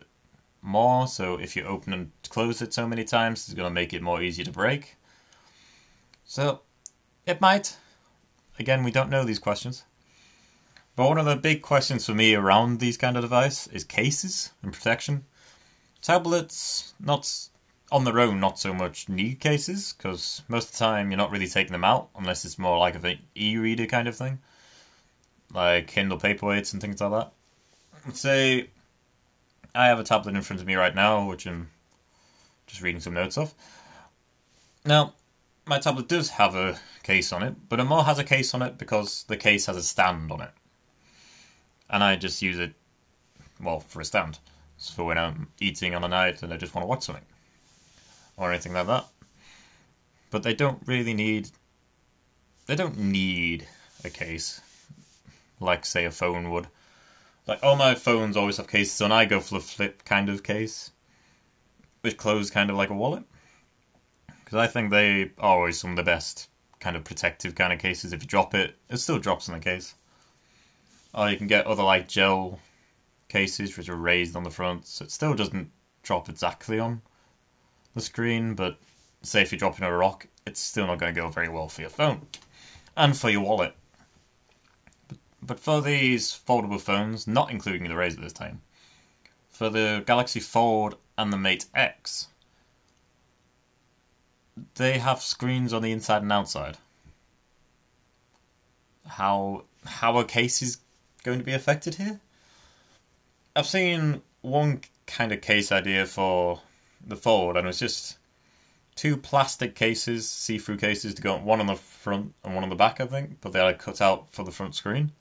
more, 0.63 1.07
so 1.07 1.37
if 1.37 1.57
you 1.57 1.65
open 1.65 1.93
and 1.93 2.13
close 2.29 2.63
it 2.63 2.73
so 2.73 2.87
many 2.87 3.05
times, 3.05 3.47
it's 3.47 3.55
going 3.55 3.69
to 3.69 3.75
make 3.75 3.93
it 3.93 4.03
more 4.03 4.23
easy 4.23 4.45
to 4.45 4.51
break. 4.51 4.97
So, 6.25 6.61
it 7.27 7.41
might. 7.41 7.77
Again, 8.59 8.85
we 8.85 8.91
don't 8.91 9.11
know 9.11 9.25
these 9.25 9.39
questions. 9.39 9.85
But 10.97 11.09
one 11.09 11.19
of 11.19 11.25
the 11.25 11.37
big 11.37 11.63
questions 11.63 12.07
for 12.07 12.15
me 12.15 12.35
around 12.35 12.79
these 12.79 12.97
kind 12.97 13.17
of 13.17 13.23
device 13.23 13.67
is 13.69 13.85
cases 13.85 14.53
and 14.63 14.73
protection. 14.73 15.25
Tablets, 16.03 16.95
not 17.01 17.50
on 17.93 18.05
their 18.05 18.21
own, 18.21 18.41
not 18.41 18.59
so 18.59 18.73
much 18.73 19.09
need 19.09 19.41
cases, 19.41 19.95
because 19.97 20.43
most 20.49 20.67
of 20.67 20.73
the 20.73 20.79
time 20.79 21.11
you're 21.11 21.19
not 21.19 21.31
really 21.31 21.49
taking 21.49 21.73
them 21.73 21.85
out, 21.85 22.09
unless 22.17 22.45
it's 22.45 22.59
more 22.59 22.79
like 22.79 22.95
an 22.95 23.19
e-reader 23.35 23.87
kind 23.87 24.07
of 24.07 24.17
thing 24.17 24.39
like 25.53 25.89
Kindle 25.89 26.19
Paperwhites 26.19 26.73
and 26.73 26.81
things 26.81 27.01
like 27.01 27.11
that. 27.11 28.15
Say 28.15 28.69
I 29.75 29.87
have 29.87 29.99
a 29.99 30.05
tablet 30.05 30.35
in 30.35 30.43
front 30.43 30.61
of 30.61 30.67
me 30.67 30.75
right 30.75 30.95
now, 30.95 31.29
which 31.29 31.47
I'm 31.47 31.71
just 32.67 32.83
reading 32.83 33.01
some 33.01 33.15
notes 33.15 33.37
of. 33.37 33.55
Now, 34.85 35.15
my 35.67 35.79
tablet 35.79 36.09
does 36.09 36.31
have 36.31 36.55
a 36.55 36.79
case 37.03 37.33
on 37.33 37.43
it, 37.43 37.55
but 37.69 37.81
it 37.81 37.85
more 37.85 38.05
has 38.05 38.19
a 38.19 38.25
case 38.25 38.55
on 38.55 38.63
it 38.63 38.79
because 38.79 39.25
the 39.25 39.37
case 39.37 39.67
has 39.67 39.77
a 39.77 39.83
stand 39.83 40.33
on 40.33 40.41
it. 40.41 40.51
And 41.89 42.03
I 42.03 42.17
just 42.17 42.41
use 42.41 42.59
it, 42.59 42.75
well, 43.61 43.81
for 43.81 44.01
a 44.01 44.05
stand. 44.05 44.39
So 44.79 44.95
for 44.95 45.05
when 45.05 45.19
I'm 45.19 45.49
eating 45.61 45.95
on 45.95 46.05
a 46.05 46.09
night 46.09 46.43
and 46.43 46.53
I 46.53 46.57
just 46.57 46.75
want 46.75 46.85
to 46.85 46.89
watch 46.89 47.03
something. 47.03 47.25
Or 48.41 48.51
anything 48.51 48.73
like 48.73 48.89
that. 48.89 49.07
But 50.31 50.43
they 50.43 50.55
don't 50.55 50.83
really 50.87 51.15
need... 51.15 51.51
They 52.67 52.75
don't 52.75 52.99
need 52.99 53.69
a 54.03 54.11
case 54.11 54.61
like 55.61 55.85
say 55.85 56.05
a 56.07 56.11
phone 56.11 56.51
would. 56.51 56.69
Like 57.47 57.63
all 57.63 57.77
my 57.77 57.95
phones 57.95 58.37
always 58.37 58.57
have 58.57 58.67
cases, 58.69 59.01
and 59.01 59.13
I 59.13 59.27
go 59.27 59.41
for 59.41 59.55
the 59.55 59.61
flip 59.61 60.05
kind 60.05 60.29
of 60.29 60.43
case, 60.43 60.93
which 62.01 62.17
close 62.17 62.51
kind 62.51 62.71
of 62.71 62.77
like 62.77 62.91
a 62.91 62.95
wallet, 62.95 63.25
because 64.45 64.59
I 64.59 64.67
think 64.67 64.91
they 64.91 65.33
are 65.39 65.57
always 65.57 65.79
some 65.79 65.91
of 65.91 65.97
the 65.97 66.03
best 66.03 66.49
kind 66.79 66.97
of 66.97 67.05
protective 67.05 67.55
kind 67.55 67.73
of 67.73 67.79
cases. 67.79 68.13
If 68.13 68.23
you 68.23 68.29
drop 68.29 68.55
it, 68.55 68.77
it 68.89 68.99
still 68.99 69.19
drops 69.19 69.49
in 69.49 69.55
the 69.55 69.61
case. 69.61 69.95
Or 71.13 71.29
you 71.29 71.37
can 71.37 71.47
get 71.47 71.67
other 71.67 71.83
like 71.83 72.09
gel 72.09 72.61
cases 73.29 73.77
which 73.77 73.89
are 73.89 73.97
raised 73.97 74.35
on 74.35 74.45
the 74.45 74.51
front, 74.51 74.87
so 74.87 75.05
it 75.05 75.11
still 75.11 75.35
doesn't 75.35 75.71
drop 76.03 76.29
exactly 76.29 76.79
on 76.79 77.03
the 77.95 78.01
screen, 78.01 78.55
but 78.55 78.79
say 79.23 79.43
if 79.43 79.53
you're 79.53 79.59
dropping 79.59 79.85
a 79.85 79.93
rock, 79.93 80.27
it's 80.47 80.61
still 80.61 80.87
not 80.87 80.99
going 80.99 81.15
to 81.15 81.21
go 81.21 81.29
very 81.29 81.49
well 81.49 81.69
for 81.69 81.81
your 81.81 81.91
phone 81.91 82.27
and 82.97 83.17
for 83.17 83.31
your 83.31 83.43
wallet. 83.43 83.75
But, 85.09 85.19
but 85.43 85.61
for 85.61 85.83
these 85.83 86.29
foldable 86.33 86.81
phones, 86.81 87.27
not 87.27 87.51
including 87.51 87.85
the 87.85 87.95
Razr 87.95 88.21
this 88.21 88.33
time, 88.33 88.63
for 89.49 89.69
the 89.69 90.03
Galaxy 90.07 90.41
Fold 90.41 90.97
and 91.19 91.33
the 91.33 91.37
Mate 91.37 91.67
X, 91.75 92.29
they 94.77 94.99
have 94.99 95.21
screens 95.21 95.73
on 95.73 95.83
the 95.83 95.93
inside 95.93 96.23
and 96.23 96.33
outside. 96.33 96.79
How 99.07 99.65
how 99.85 100.17
are 100.17 100.25
cases 100.25 100.79
going 101.25 101.39
to 101.39 101.45
be 101.45 101.53
affected 101.53 101.97
here? 101.97 102.21
I've 103.57 103.67
seen 103.67 104.23
one 104.43 104.83
kind 105.07 105.33
of 105.33 105.41
case 105.41 105.73
idea 105.73 106.07
for 106.07 106.61
the 107.05 107.17
Fold, 107.17 107.57
and 107.57 107.67
it's 107.67 107.79
just 107.79 108.19
two 108.95 109.17
plastic 109.17 109.75
cases, 109.75 110.29
see-through 110.29 110.77
cases 110.77 111.15
to 111.15 111.23
go 111.23 111.35
on, 111.35 111.45
one 111.45 111.61
on 111.61 111.67
the 111.67 111.77
front 111.77 112.35
and 112.45 112.55
one 112.55 112.65
on 112.65 112.71
the 112.71 112.77
back, 112.77 113.01
I 113.01 113.07
think, 113.07 113.41
but 113.41 113.53
they 113.53 113.61
are 113.61 113.73
cut 113.73 114.01
out 114.01 114.33
for 114.33 114.45
the 114.45 114.51
front 114.51 114.75
screen. 114.75 115.13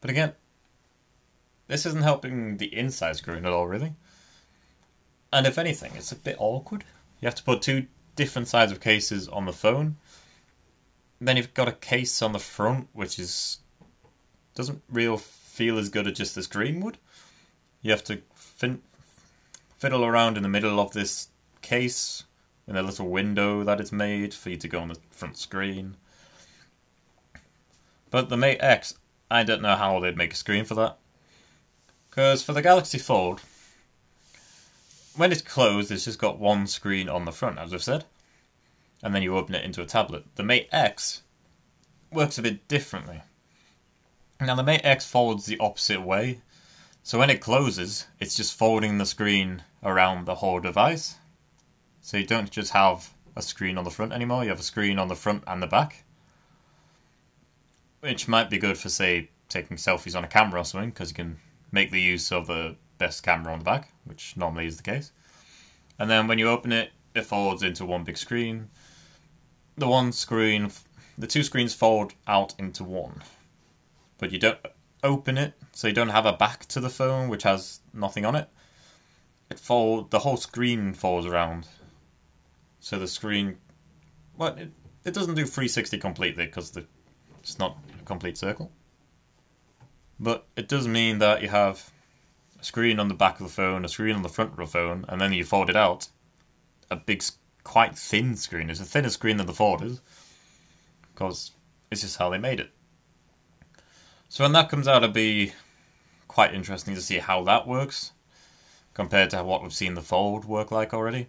But 0.00 0.10
again, 0.10 0.32
this 1.66 1.86
isn't 1.86 2.02
helping 2.02 2.58
the 2.58 2.74
inside 2.76 3.16
screen 3.16 3.46
at 3.46 3.52
all, 3.52 3.66
really. 3.66 3.94
And 5.32 5.46
if 5.46 5.58
anything, 5.58 5.92
it's 5.96 6.12
a 6.12 6.16
bit 6.16 6.36
awkward. 6.38 6.84
You 7.20 7.26
have 7.26 7.34
to 7.36 7.42
put 7.42 7.62
two 7.62 7.86
different 8.16 8.48
sides 8.48 8.70
of 8.70 8.80
cases 8.80 9.28
on 9.28 9.46
the 9.46 9.52
phone. 9.52 9.96
Then 11.20 11.36
you've 11.36 11.54
got 11.54 11.68
a 11.68 11.72
case 11.72 12.20
on 12.20 12.32
the 12.32 12.38
front, 12.38 12.88
which 12.92 13.18
is 13.18 13.58
doesn't 14.54 14.82
real 14.88 15.16
feel 15.16 15.78
as 15.78 15.88
good 15.88 16.06
as 16.06 16.12
just 16.12 16.34
the 16.34 16.42
screen 16.42 16.80
would. 16.80 16.98
You 17.82 17.90
have 17.90 18.04
to 18.04 18.20
fin- 18.34 18.82
fiddle 19.84 20.06
around 20.06 20.38
in 20.38 20.42
the 20.42 20.48
middle 20.48 20.80
of 20.80 20.94
this 20.94 21.28
case 21.60 22.24
in 22.66 22.74
a 22.74 22.82
little 22.82 23.06
window 23.06 23.62
that 23.62 23.78
it's 23.78 23.92
made 23.92 24.32
for 24.32 24.48
you 24.48 24.56
to 24.56 24.66
go 24.66 24.80
on 24.80 24.88
the 24.88 24.96
front 25.10 25.36
screen. 25.36 25.94
But 28.08 28.30
the 28.30 28.36
Mate 28.38 28.62
X, 28.62 28.94
I 29.30 29.42
don't 29.42 29.60
know 29.60 29.76
how 29.76 30.00
they'd 30.00 30.16
make 30.16 30.32
a 30.32 30.36
screen 30.36 30.64
for 30.64 30.74
that. 30.76 30.96
Because 32.08 32.42
for 32.42 32.54
the 32.54 32.62
Galaxy 32.62 32.96
Fold, 32.96 33.42
when 35.16 35.30
it's 35.30 35.42
closed, 35.42 35.90
it's 35.90 36.06
just 36.06 36.18
got 36.18 36.38
one 36.38 36.66
screen 36.66 37.10
on 37.10 37.26
the 37.26 37.30
front, 37.30 37.58
as 37.58 37.74
I've 37.74 37.82
said. 37.82 38.06
And 39.02 39.14
then 39.14 39.22
you 39.22 39.36
open 39.36 39.54
it 39.54 39.66
into 39.66 39.82
a 39.82 39.86
tablet. 39.86 40.24
The 40.36 40.44
Mate 40.44 40.70
X 40.72 41.24
works 42.10 42.38
a 42.38 42.42
bit 42.42 42.66
differently. 42.68 43.20
Now, 44.40 44.54
the 44.54 44.62
Mate 44.62 44.80
X 44.82 45.04
folds 45.04 45.44
the 45.44 45.58
opposite 45.58 46.00
way. 46.00 46.40
So 47.02 47.18
when 47.18 47.28
it 47.28 47.42
closes, 47.42 48.06
it's 48.18 48.34
just 48.34 48.56
folding 48.56 48.96
the 48.96 49.04
screen 49.04 49.62
around 49.84 50.24
the 50.24 50.36
whole 50.36 50.60
device. 50.60 51.16
So 52.00 52.16
you 52.16 52.26
don't 52.26 52.50
just 52.50 52.72
have 52.72 53.14
a 53.36 53.42
screen 53.42 53.78
on 53.78 53.84
the 53.84 53.90
front 53.90 54.12
anymore, 54.12 54.44
you 54.44 54.50
have 54.50 54.60
a 54.60 54.64
screen 54.64 54.98
on 54.98 55.08
the 55.08 55.14
front 55.14 55.42
and 55.46 55.62
the 55.62 55.66
back. 55.66 56.04
Which 58.00 58.28
might 58.28 58.50
be 58.50 58.58
good 58.58 58.78
for, 58.78 58.88
say, 58.88 59.30
taking 59.48 59.76
selfies 59.76 60.16
on 60.16 60.24
a 60.24 60.28
camera 60.28 60.60
or 60.60 60.64
something, 60.64 60.90
because 60.90 61.10
you 61.10 61.14
can 61.14 61.38
make 61.72 61.90
the 61.90 62.00
use 62.00 62.30
of 62.30 62.46
the 62.46 62.76
best 62.98 63.22
camera 63.22 63.52
on 63.52 63.58
the 63.60 63.64
back, 63.64 63.92
which 64.04 64.36
normally 64.36 64.66
is 64.66 64.76
the 64.76 64.82
case. 64.82 65.12
And 65.98 66.10
then 66.10 66.26
when 66.26 66.38
you 66.38 66.48
open 66.48 66.72
it, 66.72 66.90
it 67.14 67.24
folds 67.24 67.62
into 67.62 67.84
one 67.84 68.04
big 68.04 68.16
screen. 68.16 68.68
The 69.76 69.88
one 69.88 70.12
screen, 70.12 70.70
the 71.16 71.26
two 71.26 71.42
screens 71.42 71.74
fold 71.74 72.14
out 72.26 72.54
into 72.58 72.84
one. 72.84 73.22
But 74.18 74.32
you 74.32 74.38
don't 74.38 74.58
open 75.02 75.38
it, 75.38 75.54
so 75.72 75.88
you 75.88 75.94
don't 75.94 76.08
have 76.08 76.26
a 76.26 76.32
back 76.32 76.66
to 76.66 76.80
the 76.80 76.90
phone 76.90 77.28
which 77.28 77.42
has 77.42 77.80
nothing 77.92 78.24
on 78.24 78.36
it. 78.36 78.48
It 79.54 79.60
fold 79.60 80.10
the 80.10 80.18
whole 80.18 80.36
screen 80.36 80.94
folds 80.94 81.28
around. 81.28 81.68
So 82.80 82.98
the 82.98 83.06
screen, 83.06 83.58
well, 84.36 84.56
it, 84.56 84.72
it 85.04 85.14
doesn't 85.14 85.36
do 85.36 85.44
360 85.44 85.96
completely 85.98 86.46
because 86.46 86.72
the 86.72 86.86
it's 87.38 87.56
not 87.56 87.78
a 88.00 88.04
complete 88.04 88.36
circle. 88.36 88.72
But 90.18 90.48
it 90.56 90.66
does 90.66 90.88
mean 90.88 91.20
that 91.20 91.40
you 91.40 91.50
have 91.50 91.92
a 92.60 92.64
screen 92.64 92.98
on 92.98 93.06
the 93.06 93.14
back 93.14 93.38
of 93.38 93.46
the 93.46 93.52
phone, 93.52 93.84
a 93.84 93.88
screen 93.88 94.16
on 94.16 94.22
the 94.22 94.28
front 94.28 94.50
of 94.50 94.56
the 94.56 94.66
phone, 94.66 95.04
and 95.08 95.20
then 95.20 95.32
you 95.32 95.44
fold 95.44 95.70
it 95.70 95.76
out. 95.76 96.08
A 96.90 96.96
big, 96.96 97.22
quite 97.62 97.96
thin 97.96 98.34
screen. 98.34 98.70
It's 98.70 98.80
a 98.80 98.84
thinner 98.84 99.10
screen 99.10 99.36
than 99.36 99.46
the 99.46 99.52
Fold 99.52 99.84
is. 99.84 100.00
Because 101.14 101.52
it's 101.92 102.00
just 102.00 102.16
how 102.16 102.28
they 102.28 102.38
made 102.38 102.58
it. 102.58 102.70
So 104.28 104.42
when 104.42 104.52
that 104.54 104.68
comes 104.68 104.88
out, 104.88 105.04
it'll 105.04 105.14
be 105.14 105.52
quite 106.26 106.52
interesting 106.52 106.96
to 106.96 107.00
see 107.00 107.18
how 107.18 107.44
that 107.44 107.68
works 107.68 108.13
compared 108.94 109.30
to 109.30 109.42
what 109.42 109.62
we've 109.62 109.74
seen 109.74 109.94
the 109.94 110.02
Fold 110.02 110.44
work 110.44 110.70
like 110.70 110.94
already. 110.94 111.28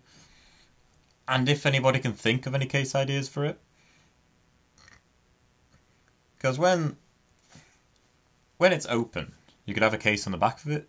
And 1.27 1.49
if 1.49 1.65
anybody 1.65 1.99
can 1.99 2.13
think 2.13 2.45
of 2.45 2.55
any 2.55 2.65
case 2.65 2.95
ideas 2.95 3.27
for 3.27 3.43
it. 3.43 3.59
Because 6.37 6.59
when 6.59 6.97
when 8.57 8.71
it's 8.71 8.85
open, 8.87 9.33
you 9.65 9.73
could 9.73 9.83
have 9.83 9.93
a 9.93 9.97
case 9.97 10.25
on 10.25 10.31
the 10.31 10.37
back 10.37 10.63
of 10.63 10.71
it 10.71 10.87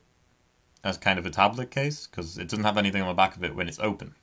as 0.85 0.97
kind 0.97 1.19
of 1.19 1.27
a 1.27 1.31
tablet 1.31 1.71
case 1.71 2.07
because 2.07 2.39
it 2.39 2.49
doesn't 2.49 2.65
have 2.65 2.79
anything 2.79 3.03
on 3.03 3.09
the 3.09 3.15
back 3.15 3.37
of 3.37 3.43
it 3.43 3.57
when 3.57 3.69
it's 3.69 3.81
open. 3.81 4.15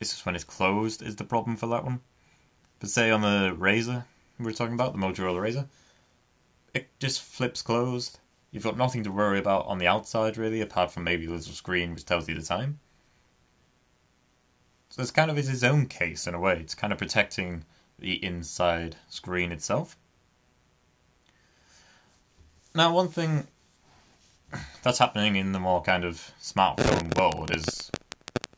It's 0.00 0.10
just 0.10 0.26
when 0.26 0.34
it's 0.34 0.44
closed 0.44 1.02
is 1.02 1.16
the 1.16 1.24
problem 1.24 1.56
for 1.56 1.66
that 1.68 1.84
one. 1.84 2.00
But 2.80 2.90
say 2.90 3.10
on 3.10 3.22
the 3.22 3.54
Razr 3.56 4.04
we 4.38 4.44
were 4.44 4.52
talking 4.52 4.74
about, 4.74 4.92
the 4.92 4.98
Motorola 4.98 5.40
Razr, 5.40 5.66
it 6.72 6.88
just 7.00 7.20
flips 7.20 7.62
closed. 7.62 8.18
You've 8.50 8.64
got 8.64 8.78
nothing 8.78 9.04
to 9.04 9.12
worry 9.12 9.38
about 9.38 9.66
on 9.66 9.78
the 9.78 9.86
outside 9.86 10.36
really, 10.36 10.60
apart 10.60 10.90
from 10.90 11.04
maybe 11.04 11.26
a 11.26 11.30
little 11.30 11.52
screen 11.52 11.94
which 11.94 12.04
tells 12.04 12.28
you 12.28 12.34
the 12.34 12.42
time. 12.42 12.80
So 14.88 15.02
it's 15.02 15.10
kind 15.10 15.30
of 15.30 15.38
is 15.38 15.48
its 15.48 15.62
own 15.62 15.86
case 15.86 16.26
in 16.26 16.34
a 16.34 16.40
way. 16.40 16.58
It's 16.60 16.74
kind 16.74 16.92
of 16.92 16.98
protecting 16.98 17.64
the 17.98 18.22
inside 18.24 18.96
screen 19.08 19.52
itself. 19.52 19.96
Now, 22.74 22.92
one 22.92 23.08
thing 23.08 23.48
that's 24.82 24.98
happening 24.98 25.36
in 25.36 25.52
the 25.52 25.60
more 25.60 25.82
kind 25.82 26.04
of 26.04 26.32
smartphone 26.40 27.16
world 27.18 27.54
is, 27.54 27.90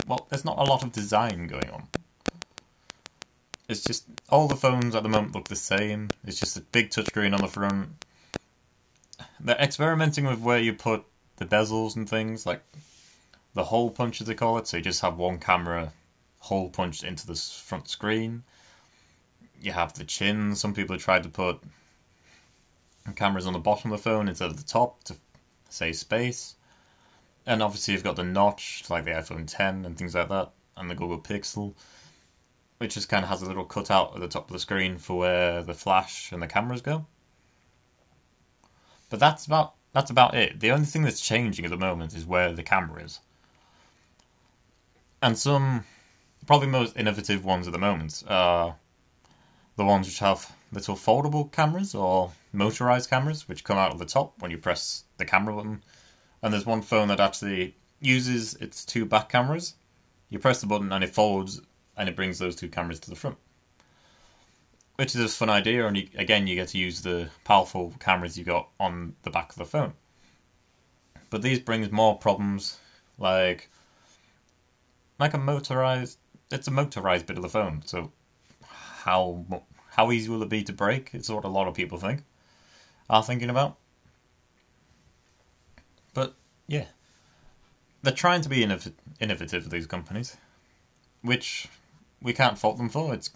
well, 0.06 0.26
there's 0.30 0.44
not 0.44 0.58
a 0.58 0.64
lot 0.64 0.84
of 0.84 0.92
design 0.92 1.46
going 1.46 1.70
on. 1.70 1.88
It's 3.68 3.82
just 3.82 4.06
all 4.28 4.48
the 4.48 4.56
phones 4.56 4.94
at 4.94 5.02
the 5.02 5.08
moment 5.08 5.34
look 5.34 5.48
the 5.48 5.56
same. 5.56 6.08
It's 6.24 6.40
just 6.40 6.56
a 6.56 6.60
big 6.60 6.90
touchscreen 6.90 7.34
on 7.34 7.40
the 7.40 7.48
front. 7.48 8.04
They're 9.42 9.56
experimenting 9.56 10.26
with 10.26 10.40
where 10.40 10.58
you 10.58 10.74
put 10.74 11.04
the 11.36 11.46
bezels 11.46 11.96
and 11.96 12.08
things, 12.08 12.44
like 12.44 12.62
the 13.54 13.64
hole 13.64 13.90
punch 13.90 14.20
as 14.20 14.26
they 14.26 14.34
call 14.34 14.58
it. 14.58 14.66
So 14.66 14.76
you 14.76 14.82
just 14.82 15.00
have 15.00 15.16
one 15.16 15.38
camera 15.38 15.92
hole 16.40 16.68
punched 16.68 17.04
into 17.04 17.26
the 17.26 17.34
front 17.34 17.88
screen. 17.88 18.44
You 19.60 19.72
have 19.72 19.94
the 19.94 20.04
chin. 20.04 20.54
Some 20.54 20.74
people 20.74 20.94
have 20.94 21.02
tried 21.02 21.22
to 21.22 21.28
put 21.28 21.60
cameras 23.16 23.46
on 23.46 23.52
the 23.52 23.58
bottom 23.58 23.92
of 23.92 23.98
the 23.98 24.02
phone 24.02 24.28
instead 24.28 24.50
of 24.50 24.56
the 24.56 24.62
top 24.62 25.04
to 25.04 25.16
save 25.68 25.96
space. 25.96 26.56
And 27.46 27.62
obviously, 27.62 27.94
you've 27.94 28.04
got 28.04 28.16
the 28.16 28.24
notch, 28.24 28.84
like 28.88 29.04
the 29.04 29.12
iPhone 29.12 29.44
10 29.46 29.84
and 29.84 29.96
things 29.96 30.14
like 30.14 30.28
that, 30.28 30.50
and 30.76 30.90
the 30.90 30.94
Google 30.94 31.18
Pixel, 31.18 31.74
which 32.78 32.94
just 32.94 33.08
kind 33.08 33.24
of 33.24 33.30
has 33.30 33.42
a 33.42 33.46
little 33.46 33.64
cutout 33.64 34.14
at 34.14 34.20
the 34.20 34.28
top 34.28 34.48
of 34.48 34.52
the 34.52 34.58
screen 34.58 34.98
for 34.98 35.18
where 35.18 35.62
the 35.62 35.74
flash 35.74 36.30
and 36.32 36.42
the 36.42 36.46
cameras 36.46 36.82
go. 36.82 37.06
But 39.10 39.20
that's 39.20 39.44
about 39.44 39.74
that's 39.92 40.10
about 40.10 40.34
it. 40.34 40.60
The 40.60 40.70
only 40.70 40.86
thing 40.86 41.02
that's 41.02 41.20
changing 41.20 41.64
at 41.64 41.70
the 41.70 41.76
moment 41.76 42.14
is 42.14 42.24
where 42.24 42.52
the 42.52 42.62
camera 42.62 43.02
is. 43.02 43.20
And 45.20 45.36
some 45.36 45.84
probably 46.46 46.68
most 46.68 46.96
innovative 46.96 47.44
ones 47.44 47.66
at 47.66 47.72
the 47.72 47.78
moment 47.78 48.22
are 48.28 48.76
the 49.76 49.84
ones 49.84 50.06
which 50.06 50.20
have 50.20 50.54
little 50.72 50.94
foldable 50.94 51.50
cameras 51.52 51.94
or 51.94 52.32
motorized 52.52 53.10
cameras 53.10 53.48
which 53.48 53.64
come 53.64 53.76
out 53.76 53.92
of 53.92 53.98
the 53.98 54.04
top 54.04 54.34
when 54.38 54.50
you 54.50 54.58
press 54.58 55.04
the 55.18 55.24
camera 55.24 55.54
button. 55.54 55.82
And 56.42 56.54
there's 56.54 56.64
one 56.64 56.82
phone 56.82 57.08
that 57.08 57.20
actually 57.20 57.74
uses 58.00 58.54
its 58.54 58.84
two 58.84 59.04
back 59.04 59.28
cameras. 59.28 59.74
You 60.28 60.38
press 60.38 60.60
the 60.60 60.66
button 60.66 60.92
and 60.92 61.04
it 61.04 61.10
folds 61.10 61.60
and 61.96 62.08
it 62.08 62.16
brings 62.16 62.38
those 62.38 62.56
two 62.56 62.68
cameras 62.68 63.00
to 63.00 63.10
the 63.10 63.16
front. 63.16 63.36
Which 65.00 65.14
is 65.14 65.20
a 65.22 65.28
fun 65.28 65.48
idea, 65.48 65.86
and 65.86 65.96
again, 66.18 66.46
you 66.46 66.56
get 66.56 66.68
to 66.68 66.78
use 66.78 67.00
the 67.00 67.30
powerful 67.42 67.94
cameras 68.00 68.36
you 68.36 68.44
got 68.44 68.68
on 68.78 69.14
the 69.22 69.30
back 69.30 69.48
of 69.48 69.56
the 69.56 69.64
phone. 69.64 69.94
But 71.30 71.40
these 71.40 71.58
brings 71.58 71.90
more 71.90 72.18
problems, 72.18 72.78
like 73.16 73.70
like 75.18 75.32
a 75.32 75.38
motorized. 75.38 76.18
It's 76.50 76.68
a 76.68 76.70
motorized 76.70 77.24
bit 77.24 77.38
of 77.38 77.42
the 77.42 77.48
phone, 77.48 77.80
so 77.86 78.12
how 78.66 79.46
how 79.92 80.12
easy 80.12 80.28
will 80.28 80.42
it 80.42 80.50
be 80.50 80.62
to 80.64 80.72
break? 80.74 81.14
It's 81.14 81.30
what 81.30 81.44
a 81.44 81.48
lot 81.48 81.66
of 81.66 81.72
people 81.72 81.96
think 81.96 82.22
are 83.08 83.22
thinking 83.22 83.48
about. 83.48 83.78
But 86.12 86.34
yeah, 86.66 86.88
they're 88.02 88.12
trying 88.12 88.42
to 88.42 88.50
be 88.50 88.58
innov- 88.58 88.92
innovative. 89.18 89.70
These 89.70 89.86
companies, 89.86 90.36
which 91.22 91.68
we 92.20 92.34
can't 92.34 92.58
fault 92.58 92.76
them 92.76 92.90
for. 92.90 93.14
It's 93.14 93.30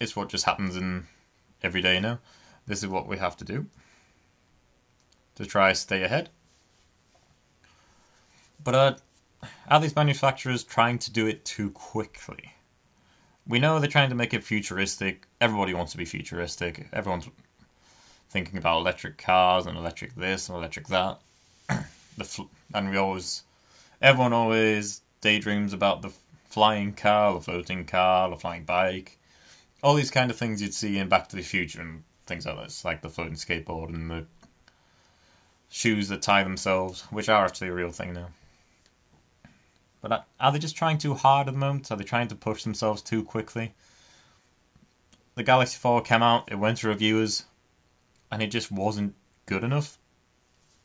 it's 0.00 0.16
what 0.16 0.30
just 0.30 0.46
happens 0.46 0.76
in 0.76 1.06
every 1.62 1.82
day 1.82 2.00
now. 2.00 2.18
This 2.66 2.82
is 2.82 2.88
what 2.88 3.06
we 3.06 3.18
have 3.18 3.36
to 3.36 3.44
do 3.44 3.66
to 5.36 5.46
try 5.46 5.72
stay 5.74 6.02
ahead. 6.02 6.30
But 8.62 8.74
uh, 8.74 8.94
are 9.68 9.80
these 9.80 9.96
manufacturers 9.96 10.64
trying 10.64 10.98
to 11.00 11.12
do 11.12 11.26
it 11.26 11.44
too 11.44 11.70
quickly? 11.70 12.54
We 13.46 13.58
know 13.58 13.78
they're 13.78 13.88
trying 13.88 14.10
to 14.10 14.14
make 14.14 14.34
it 14.34 14.44
futuristic. 14.44 15.26
Everybody 15.40 15.74
wants 15.74 15.92
to 15.92 15.98
be 15.98 16.04
futuristic. 16.04 16.88
Everyone's 16.92 17.28
thinking 18.28 18.58
about 18.58 18.78
electric 18.78 19.18
cars 19.18 19.66
and 19.66 19.76
electric 19.76 20.14
this 20.14 20.48
and 20.48 20.56
electric 20.56 20.88
that. 20.88 21.20
the 22.16 22.24
fl- 22.24 22.42
and 22.74 22.90
we 22.90 22.96
always, 22.96 23.42
everyone 24.00 24.32
always 24.32 25.00
daydreams 25.20 25.72
about 25.72 26.02
the 26.02 26.12
flying 26.44 26.92
car, 26.92 27.34
the 27.34 27.40
floating 27.40 27.84
car, 27.84 28.30
the 28.30 28.36
flying 28.36 28.64
bike, 28.64 29.18
all 29.82 29.94
these 29.94 30.10
kind 30.10 30.30
of 30.30 30.36
things 30.36 30.60
you'd 30.60 30.74
see 30.74 30.98
in 30.98 31.08
Back 31.08 31.28
to 31.28 31.36
the 31.36 31.42
Future 31.42 31.80
and 31.80 32.04
things 32.26 32.46
like 32.46 32.56
this, 32.56 32.84
like 32.84 33.02
the 33.02 33.08
floating 33.08 33.34
skateboard 33.34 33.88
and 33.88 34.10
the 34.10 34.26
shoes 35.68 36.08
that 36.08 36.22
tie 36.22 36.42
themselves, 36.42 37.02
which 37.10 37.28
are 37.28 37.44
actually 37.44 37.68
a 37.68 37.72
real 37.72 37.90
thing 37.90 38.12
now. 38.12 38.28
But 40.00 40.26
are 40.38 40.52
they 40.52 40.58
just 40.58 40.76
trying 40.76 40.98
too 40.98 41.14
hard 41.14 41.48
at 41.48 41.54
the 41.54 41.60
moment? 41.60 41.90
Are 41.90 41.96
they 41.96 42.04
trying 42.04 42.28
to 42.28 42.34
push 42.34 42.62
themselves 42.62 43.02
too 43.02 43.22
quickly? 43.22 43.74
The 45.34 45.42
Galaxy 45.42 45.78
Fold 45.78 46.06
came 46.06 46.22
out, 46.22 46.50
it 46.50 46.58
went 46.58 46.78
to 46.78 46.88
reviewers, 46.88 47.44
and 48.30 48.42
it 48.42 48.48
just 48.48 48.72
wasn't 48.72 49.14
good 49.46 49.62
enough 49.62 49.98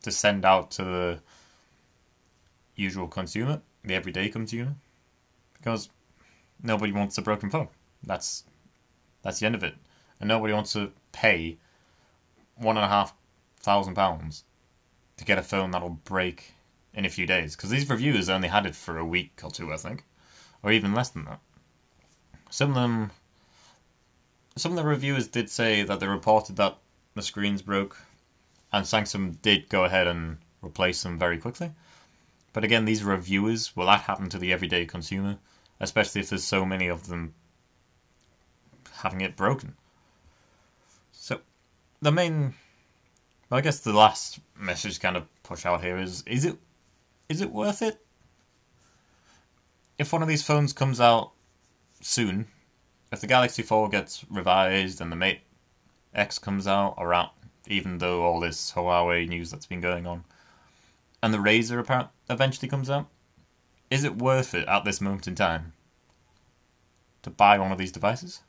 to 0.03 0.11
send 0.11 0.45
out 0.45 0.71
to 0.71 0.83
the 0.83 1.19
usual 2.75 3.07
consumer, 3.07 3.61
the 3.83 3.95
everyday 3.95 4.29
consumer, 4.29 4.75
because 5.53 5.89
nobody 6.61 6.91
wants 6.91 7.17
a 7.17 7.21
broken 7.21 7.49
phone. 7.49 7.69
That's 8.03 8.43
that's 9.25 9.39
the 9.39 9.48
end 9.48 9.55
of 9.55 9.63
it, 9.63 9.74
and 10.20 10.27
nobody 10.27 10.53
wants 10.53 10.72
to 10.74 10.91
pay 11.12 11.58
one 12.55 12.77
and 12.77 12.86
a 12.86 12.89
half 12.89 13.13
thousand 13.60 13.96
pounds 13.96 14.44
to 15.17 15.25
get 15.25 15.39
a 15.39 15.41
phone 15.41 15.72
that'll 15.72 15.89
break 15.89 16.53
in 16.94 17.05
a 17.05 17.10
few 17.10 17.25
days. 17.25 17.55
Because 17.55 17.72
these 17.72 17.89
reviewers 17.89 18.29
only 18.29 18.50
had 18.50 18.67
it 18.67 18.75
for 18.75 19.00
a 19.00 19.05
week 19.05 19.41
or 19.44 19.50
two, 19.50 19.74
I 19.74 19.77
think, 19.77 20.05
or 20.62 20.72
even 20.72 20.94
less 20.94 21.10
than 21.10 21.25
that. 21.25 21.39
Some 22.51 22.70
of 22.70 22.75
them, 22.75 23.12
some 24.55 24.74
of 24.74 24.77
the 24.77 24.86
reviewers 24.86 25.27
did 25.27 25.50
say 25.50 25.82
that 25.82 26.00
they 26.00 26.08
reported 26.08 26.55
that 26.58 26.77
the 27.15 27.24
screens 27.24 27.63
broke, 27.63 27.98
and 28.72 28.86
Samsung 28.86 29.41
did 29.41 29.70
go 29.70 29.86
ahead 29.86 30.05
and 30.05 30.38
replace 30.62 31.01
them 31.01 31.17
very 31.17 31.39
quickly. 31.39 31.72
But 32.53 32.63
again, 32.63 32.86
these 32.86 33.03
reviewers 33.03 33.75
will 33.75 33.88
that 33.88 34.01
happen 34.01 34.29
to 34.29 34.38
the 34.38 34.53
everyday 34.53 34.86
consumer, 34.86 35.39
especially 35.79 36.22
if 36.22 36.29
there's 36.29 36.44
so 36.44 36.63
many 36.63 36.88
of 36.88 37.08
them 37.08 37.34
having 39.05 39.21
it 39.21 39.38
broken. 39.38 39.75
So, 41.12 41.41
the 42.01 42.12
main 42.12 42.55
I 43.51 43.62
guess 43.62 43.79
the 43.79 43.93
last 43.93 44.39
message 44.57 45.00
kind 45.00 45.15
of 45.15 45.27
push 45.43 45.65
out 45.65 45.83
here 45.83 45.97
is 45.97 46.24
is 46.25 46.43
it 46.43 46.57
is 47.29 47.39
it 47.39 47.51
worth 47.51 47.83
it? 47.83 48.03
If 50.00 50.12
one 50.12 50.24
of 50.24 50.27
these 50.27 50.43
phones 50.43 50.74
comes 50.74 51.00
out 51.00 51.31
soon, 52.01 52.47
if 53.12 53.21
the 53.21 53.27
Galaxy 53.27 53.62
Fold 53.62 53.91
gets 53.91 54.25
revised 54.29 55.00
and 55.00 55.12
the 55.12 55.15
Mate 55.15 55.41
X 56.15 56.39
comes 56.39 56.65
out 56.65 56.95
around 56.97 57.29
even 57.67 58.00
though 58.00 58.24
all 58.24 58.39
this 58.39 58.74
Huawei 58.74 59.27
news 59.27 59.51
that's 59.51 59.67
been 59.67 59.81
going 59.81 60.05
on 60.05 60.24
and 61.21 61.31
the 61.33 61.38
Razr 61.38 61.79
apparent 61.79 62.09
eventually 62.29 62.67
comes 62.67 62.89
out, 62.89 63.07
is 63.91 64.03
it 64.03 64.17
worth 64.17 64.55
it 64.55 64.67
at 64.67 64.85
this 64.85 65.00
moment 65.00 65.27
in 65.27 65.35
time 65.35 65.74
to 67.21 67.29
buy 67.29 67.59
one 67.59 67.71
of 67.71 67.77
these 67.77 67.91
devices? 67.91 68.41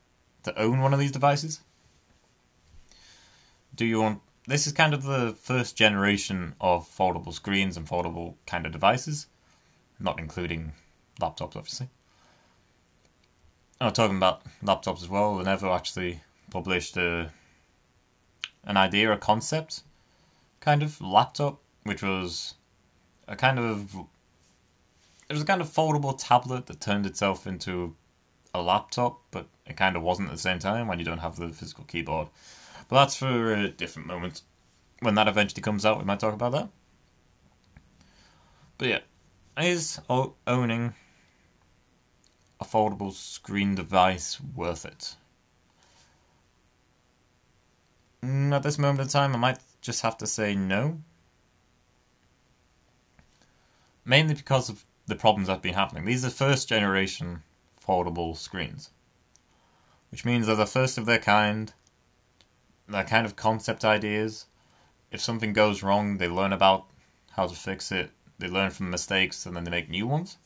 To 0.47 0.57
own 0.57 0.81
one 0.81 0.95
of 0.95 1.01
these 1.01 1.11
devices? 1.11 1.61
Do 3.75 3.85
you 3.85 4.01
want 4.01 4.21
this 4.47 4.69
is 4.69 4.73
kind 4.73 4.95
of 4.95 5.03
the 5.03 5.37
first 5.41 5.77
generation 5.77 6.55
of 6.61 6.89
foldable 6.89 7.35
screens 7.35 7.77
and 7.77 7.85
foldable 7.85 8.35
kind 8.47 8.65
of 8.65 8.71
devices, 8.71 9.27
not 9.99 10.21
including 10.21 10.71
laptops, 11.21 11.57
obviously. 11.57 11.89
I'm 13.81 13.93
talking 13.93 14.19
about 14.19 14.43
laptops 14.63 15.03
as 15.03 15.09
well. 15.09 15.35
Lenovo 15.35 15.75
actually 15.75 16.21
published 16.53 16.97
a, 16.97 17.33
an 18.63 18.77
idea, 18.77 19.11
a 19.11 19.19
concept, 19.19 19.83
kind 20.61 20.81
of 20.81 21.01
laptop, 21.01 21.61
which 21.83 22.05
was 22.05 22.55
a 23.27 23.35
kind 23.35 23.59
of 23.59 23.97
it 25.29 25.33
was 25.33 25.43
a 25.43 25.47
kind 25.47 25.61
of 25.61 25.69
foldable 25.69 26.17
tablet 26.17 26.67
that 26.67 26.81
turned 26.81 27.05
itself 27.05 27.49
into 27.49 27.97
a 28.55 28.63
laptop, 28.63 29.23
but 29.33 29.49
it 29.67 29.77
kind 29.77 29.97
of 29.97 30.03
wasn't 30.03 30.29
at 30.29 30.35
the 30.35 30.41
same 30.41 30.59
time 30.59 30.87
when 30.87 30.99
you 30.99 31.05
don't 31.05 31.19
have 31.19 31.37
the 31.37 31.49
physical 31.49 31.85
keyboard. 31.85 32.29
But 32.89 33.01
that's 33.01 33.17
for 33.17 33.53
a 33.53 33.69
different 33.69 34.09
moment. 34.09 34.43
When 35.01 35.15
that 35.17 35.29
eventually 35.29 35.63
comes 35.63 35.85
out, 35.85 35.99
we 35.99 36.05
might 36.05 36.21
talk 36.21 36.35
about 36.35 36.53
that. 36.53 36.69
But 38.79 38.89
yeah, 38.89 38.99
is 39.59 40.01
owning 40.09 40.95
a 42.61 42.65
foldable 42.65 43.13
screen 43.13 43.75
device 43.75 44.41
worth 44.41 44.85
it? 44.85 45.17
Mm, 48.23 48.53
at 48.53 48.63
this 48.63 48.79
moment 48.79 49.01
in 49.01 49.09
time, 49.09 49.35
I 49.35 49.39
might 49.39 49.59
just 49.81 50.03
have 50.03 50.17
to 50.19 50.27
say 50.27 50.55
no. 50.55 51.01
Mainly 54.05 54.35
because 54.35 54.69
of 54.69 54.85
the 55.07 55.15
problems 55.15 55.47
that 55.47 55.55
have 55.55 55.63
been 55.63 55.75
happening. 55.75 56.05
These 56.05 56.25
are 56.25 56.31
first 56.31 56.69
generation 56.69 57.43
foldable 57.85 58.37
screens, 58.37 58.91
which 60.11 60.25
means 60.25 60.47
they're 60.47 60.57
the 60.57 60.67
first 60.67 60.99
of 60.99 61.07
their 61.07 61.19
kind 61.19 61.73
their 62.89 63.05
kind 63.05 63.27
of 63.27 63.37
concept 63.37 63.85
ideas. 63.85 64.47
If 65.11 65.21
something 65.21 65.53
goes 65.53 65.83
wrong, 65.83 66.19
they 66.19 66.29
learn 66.29 66.53
about 66.53 66.87
how 67.33 67.47
to 67.47 67.55
fix 67.55 67.91
it. 67.91 68.11
They 68.39 68.49
learn 68.49 68.71
from 68.71 68.91
mistakes, 68.91 69.47
and 69.47 69.57
then 69.57 69.65
they 69.65 69.71
make 69.71 69.89
new 69.89 70.07
ones. 70.07 70.39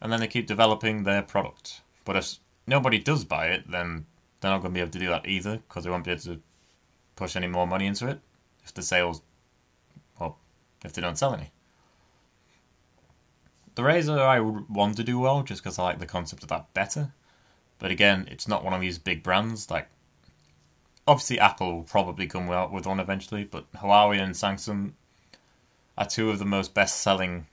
And 0.00 0.12
then 0.12 0.20
they 0.20 0.26
keep 0.26 0.46
developing 0.46 1.02
their 1.02 1.22
product. 1.22 1.82
But 2.04 2.16
if 2.16 2.36
nobody 2.66 2.98
does 2.98 3.24
buy 3.24 3.46
it, 3.48 3.70
then 3.70 4.06
they're 4.40 4.50
not 4.50 4.62
going 4.62 4.72
to 4.72 4.74
be 4.74 4.80
able 4.80 4.92
to 4.92 4.98
do 4.98 5.08
that 5.08 5.28
either, 5.28 5.58
because 5.58 5.84
they 5.84 5.90
won't 5.90 6.04
be 6.04 6.10
able 6.10 6.22
to 6.22 6.40
push 7.14 7.36
any 7.36 7.46
more 7.46 7.66
money 7.66 7.86
into 7.86 8.08
it 8.08 8.20
if 8.64 8.74
the 8.74 8.82
sales, 8.82 9.22
well, 10.20 10.38
if 10.84 10.92
they 10.92 11.02
don't 11.02 11.18
sell 11.18 11.34
any. 11.34 11.50
The 13.74 13.82
Razr 13.82 14.18
I 14.18 14.40
would 14.40 14.68
want 14.68 14.96
to 14.96 15.04
do 15.04 15.18
well, 15.18 15.42
just 15.42 15.62
because 15.62 15.78
I 15.78 15.84
like 15.84 15.98
the 15.98 16.06
concept 16.06 16.42
of 16.42 16.48
that 16.48 16.72
better. 16.74 17.12
But 17.78 17.90
again, 17.90 18.26
it's 18.30 18.48
not 18.48 18.64
one 18.64 18.72
of 18.72 18.80
these 18.80 18.98
big 18.98 19.22
brands 19.22 19.70
like 19.70 19.88
obviously 21.06 21.38
Apple 21.38 21.76
will 21.76 21.84
probably 21.84 22.26
come 22.26 22.50
out 22.50 22.72
with 22.72 22.86
one 22.86 23.00
eventually, 23.00 23.44
but 23.44 23.70
Huawei 23.72 24.20
and 24.20 24.34
Samsung 24.34 24.92
are 25.96 26.06
two 26.06 26.30
of 26.30 26.38
the 26.38 26.44
most 26.44 26.74
best-selling 26.74 27.46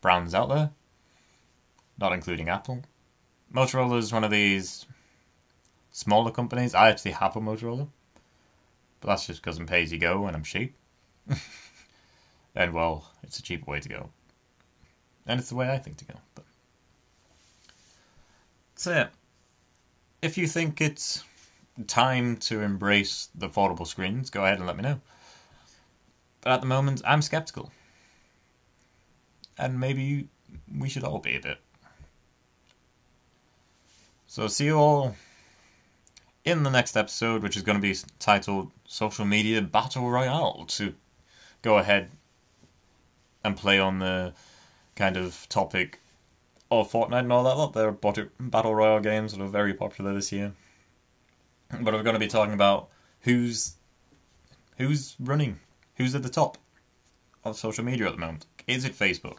brands 0.00 0.34
out 0.34 0.48
there, 0.48 0.70
not 1.98 2.12
including 2.12 2.48
Apple. 2.48 2.82
Motorola 3.52 3.98
is 3.98 4.12
one 4.12 4.24
of 4.24 4.30
these 4.30 4.86
smaller 5.90 6.30
companies. 6.30 6.74
I 6.74 6.90
actually 6.90 7.12
have 7.12 7.36
a 7.36 7.40
Motorola, 7.40 7.88
but 9.00 9.08
that's 9.08 9.26
just 9.26 9.40
because 9.40 9.58
I'm 9.58 9.66
pay 9.66 9.82
as 9.82 9.92
you 9.92 9.98
go 9.98 10.26
and 10.26 10.36
I'm 10.36 10.42
cheap. 10.42 10.74
and 12.54 12.74
well, 12.74 13.12
it's 13.22 13.38
a 13.38 13.42
cheaper 13.42 13.70
way 13.70 13.80
to 13.80 13.88
go, 13.88 14.10
and 15.26 15.40
it's 15.40 15.48
the 15.48 15.56
way 15.56 15.70
I 15.70 15.78
think 15.78 15.96
to 15.98 16.04
go. 16.04 16.14
But 16.34 16.44
so 18.74 18.90
yeah, 18.90 19.08
if 20.26 20.36
you 20.36 20.48
think 20.48 20.80
it's 20.80 21.22
time 21.86 22.36
to 22.36 22.60
embrace 22.60 23.28
the 23.32 23.48
foldable 23.48 23.86
screens, 23.86 24.28
go 24.28 24.44
ahead 24.44 24.58
and 24.58 24.66
let 24.66 24.76
me 24.76 24.82
know. 24.82 25.00
But 26.40 26.54
at 26.54 26.60
the 26.60 26.66
moment, 26.66 27.00
I'm 27.06 27.22
skeptical. 27.22 27.70
And 29.56 29.78
maybe 29.78 30.28
we 30.76 30.88
should 30.88 31.04
all 31.04 31.20
be 31.20 31.36
a 31.36 31.40
bit. 31.40 31.58
So, 34.26 34.48
see 34.48 34.66
you 34.66 34.76
all 34.76 35.14
in 36.44 36.64
the 36.64 36.70
next 36.70 36.96
episode, 36.96 37.42
which 37.42 37.56
is 37.56 37.62
going 37.62 37.80
to 37.80 37.82
be 37.82 37.96
titled 38.18 38.72
Social 38.86 39.24
Media 39.24 39.62
Battle 39.62 40.10
Royale, 40.10 40.64
to 40.70 40.94
go 41.62 41.78
ahead 41.78 42.10
and 43.44 43.56
play 43.56 43.78
on 43.78 44.00
the 44.00 44.34
kind 44.96 45.16
of 45.16 45.46
topic 45.48 46.00
of 46.70 46.90
Fortnite 46.90 47.20
and 47.20 47.32
all 47.32 47.44
that 47.44 47.56
lot. 47.56 47.72
There 47.72 47.88
are 47.88 48.28
battle 48.40 48.74
royale 48.74 49.00
games 49.00 49.32
that 49.32 49.42
are 49.42 49.48
very 49.48 49.74
popular 49.74 50.14
this 50.14 50.32
year 50.32 50.52
but 51.70 51.94
we're 51.94 52.02
going 52.02 52.14
to 52.14 52.20
be 52.20 52.26
talking 52.26 52.54
about 52.54 52.88
who's 53.20 53.74
who's 54.78 55.16
running, 55.18 55.60
who's 55.96 56.14
at 56.14 56.22
the 56.22 56.28
top 56.28 56.58
of 57.44 57.56
social 57.56 57.84
media 57.84 58.06
at 58.06 58.12
the 58.12 58.18
moment. 58.18 58.46
Is 58.66 58.84
it 58.84 58.96
Facebook? 58.96 59.38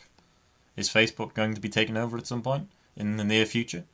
Is 0.76 0.90
Facebook 0.90 1.34
going 1.34 1.54
to 1.54 1.62
be 1.62 1.70
taken 1.70 1.98
over 1.98 2.18
at 2.18 2.28
some 2.28 2.42
point 2.42 2.70
in 2.96 3.18
the 3.18 3.24
near 3.24 3.46
future? 3.46 3.86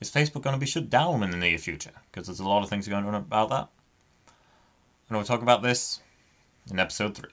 Is 0.00 0.10
Facebook 0.10 0.42
going 0.42 0.54
to 0.54 0.60
be 0.60 0.66
shut 0.66 0.88
down 0.88 1.22
in 1.22 1.30
the 1.30 1.36
near 1.36 1.58
future? 1.58 1.92
Because 2.10 2.26
there's 2.26 2.40
a 2.40 2.48
lot 2.48 2.62
of 2.62 2.70
things 2.70 2.88
going 2.88 3.04
on 3.04 3.14
about 3.14 3.50
that. 3.50 3.68
And 5.08 5.16
we'll 5.16 5.26
talk 5.26 5.42
about 5.42 5.62
this 5.62 6.00
in 6.70 6.78
episode 6.78 7.14
3. 7.14 7.28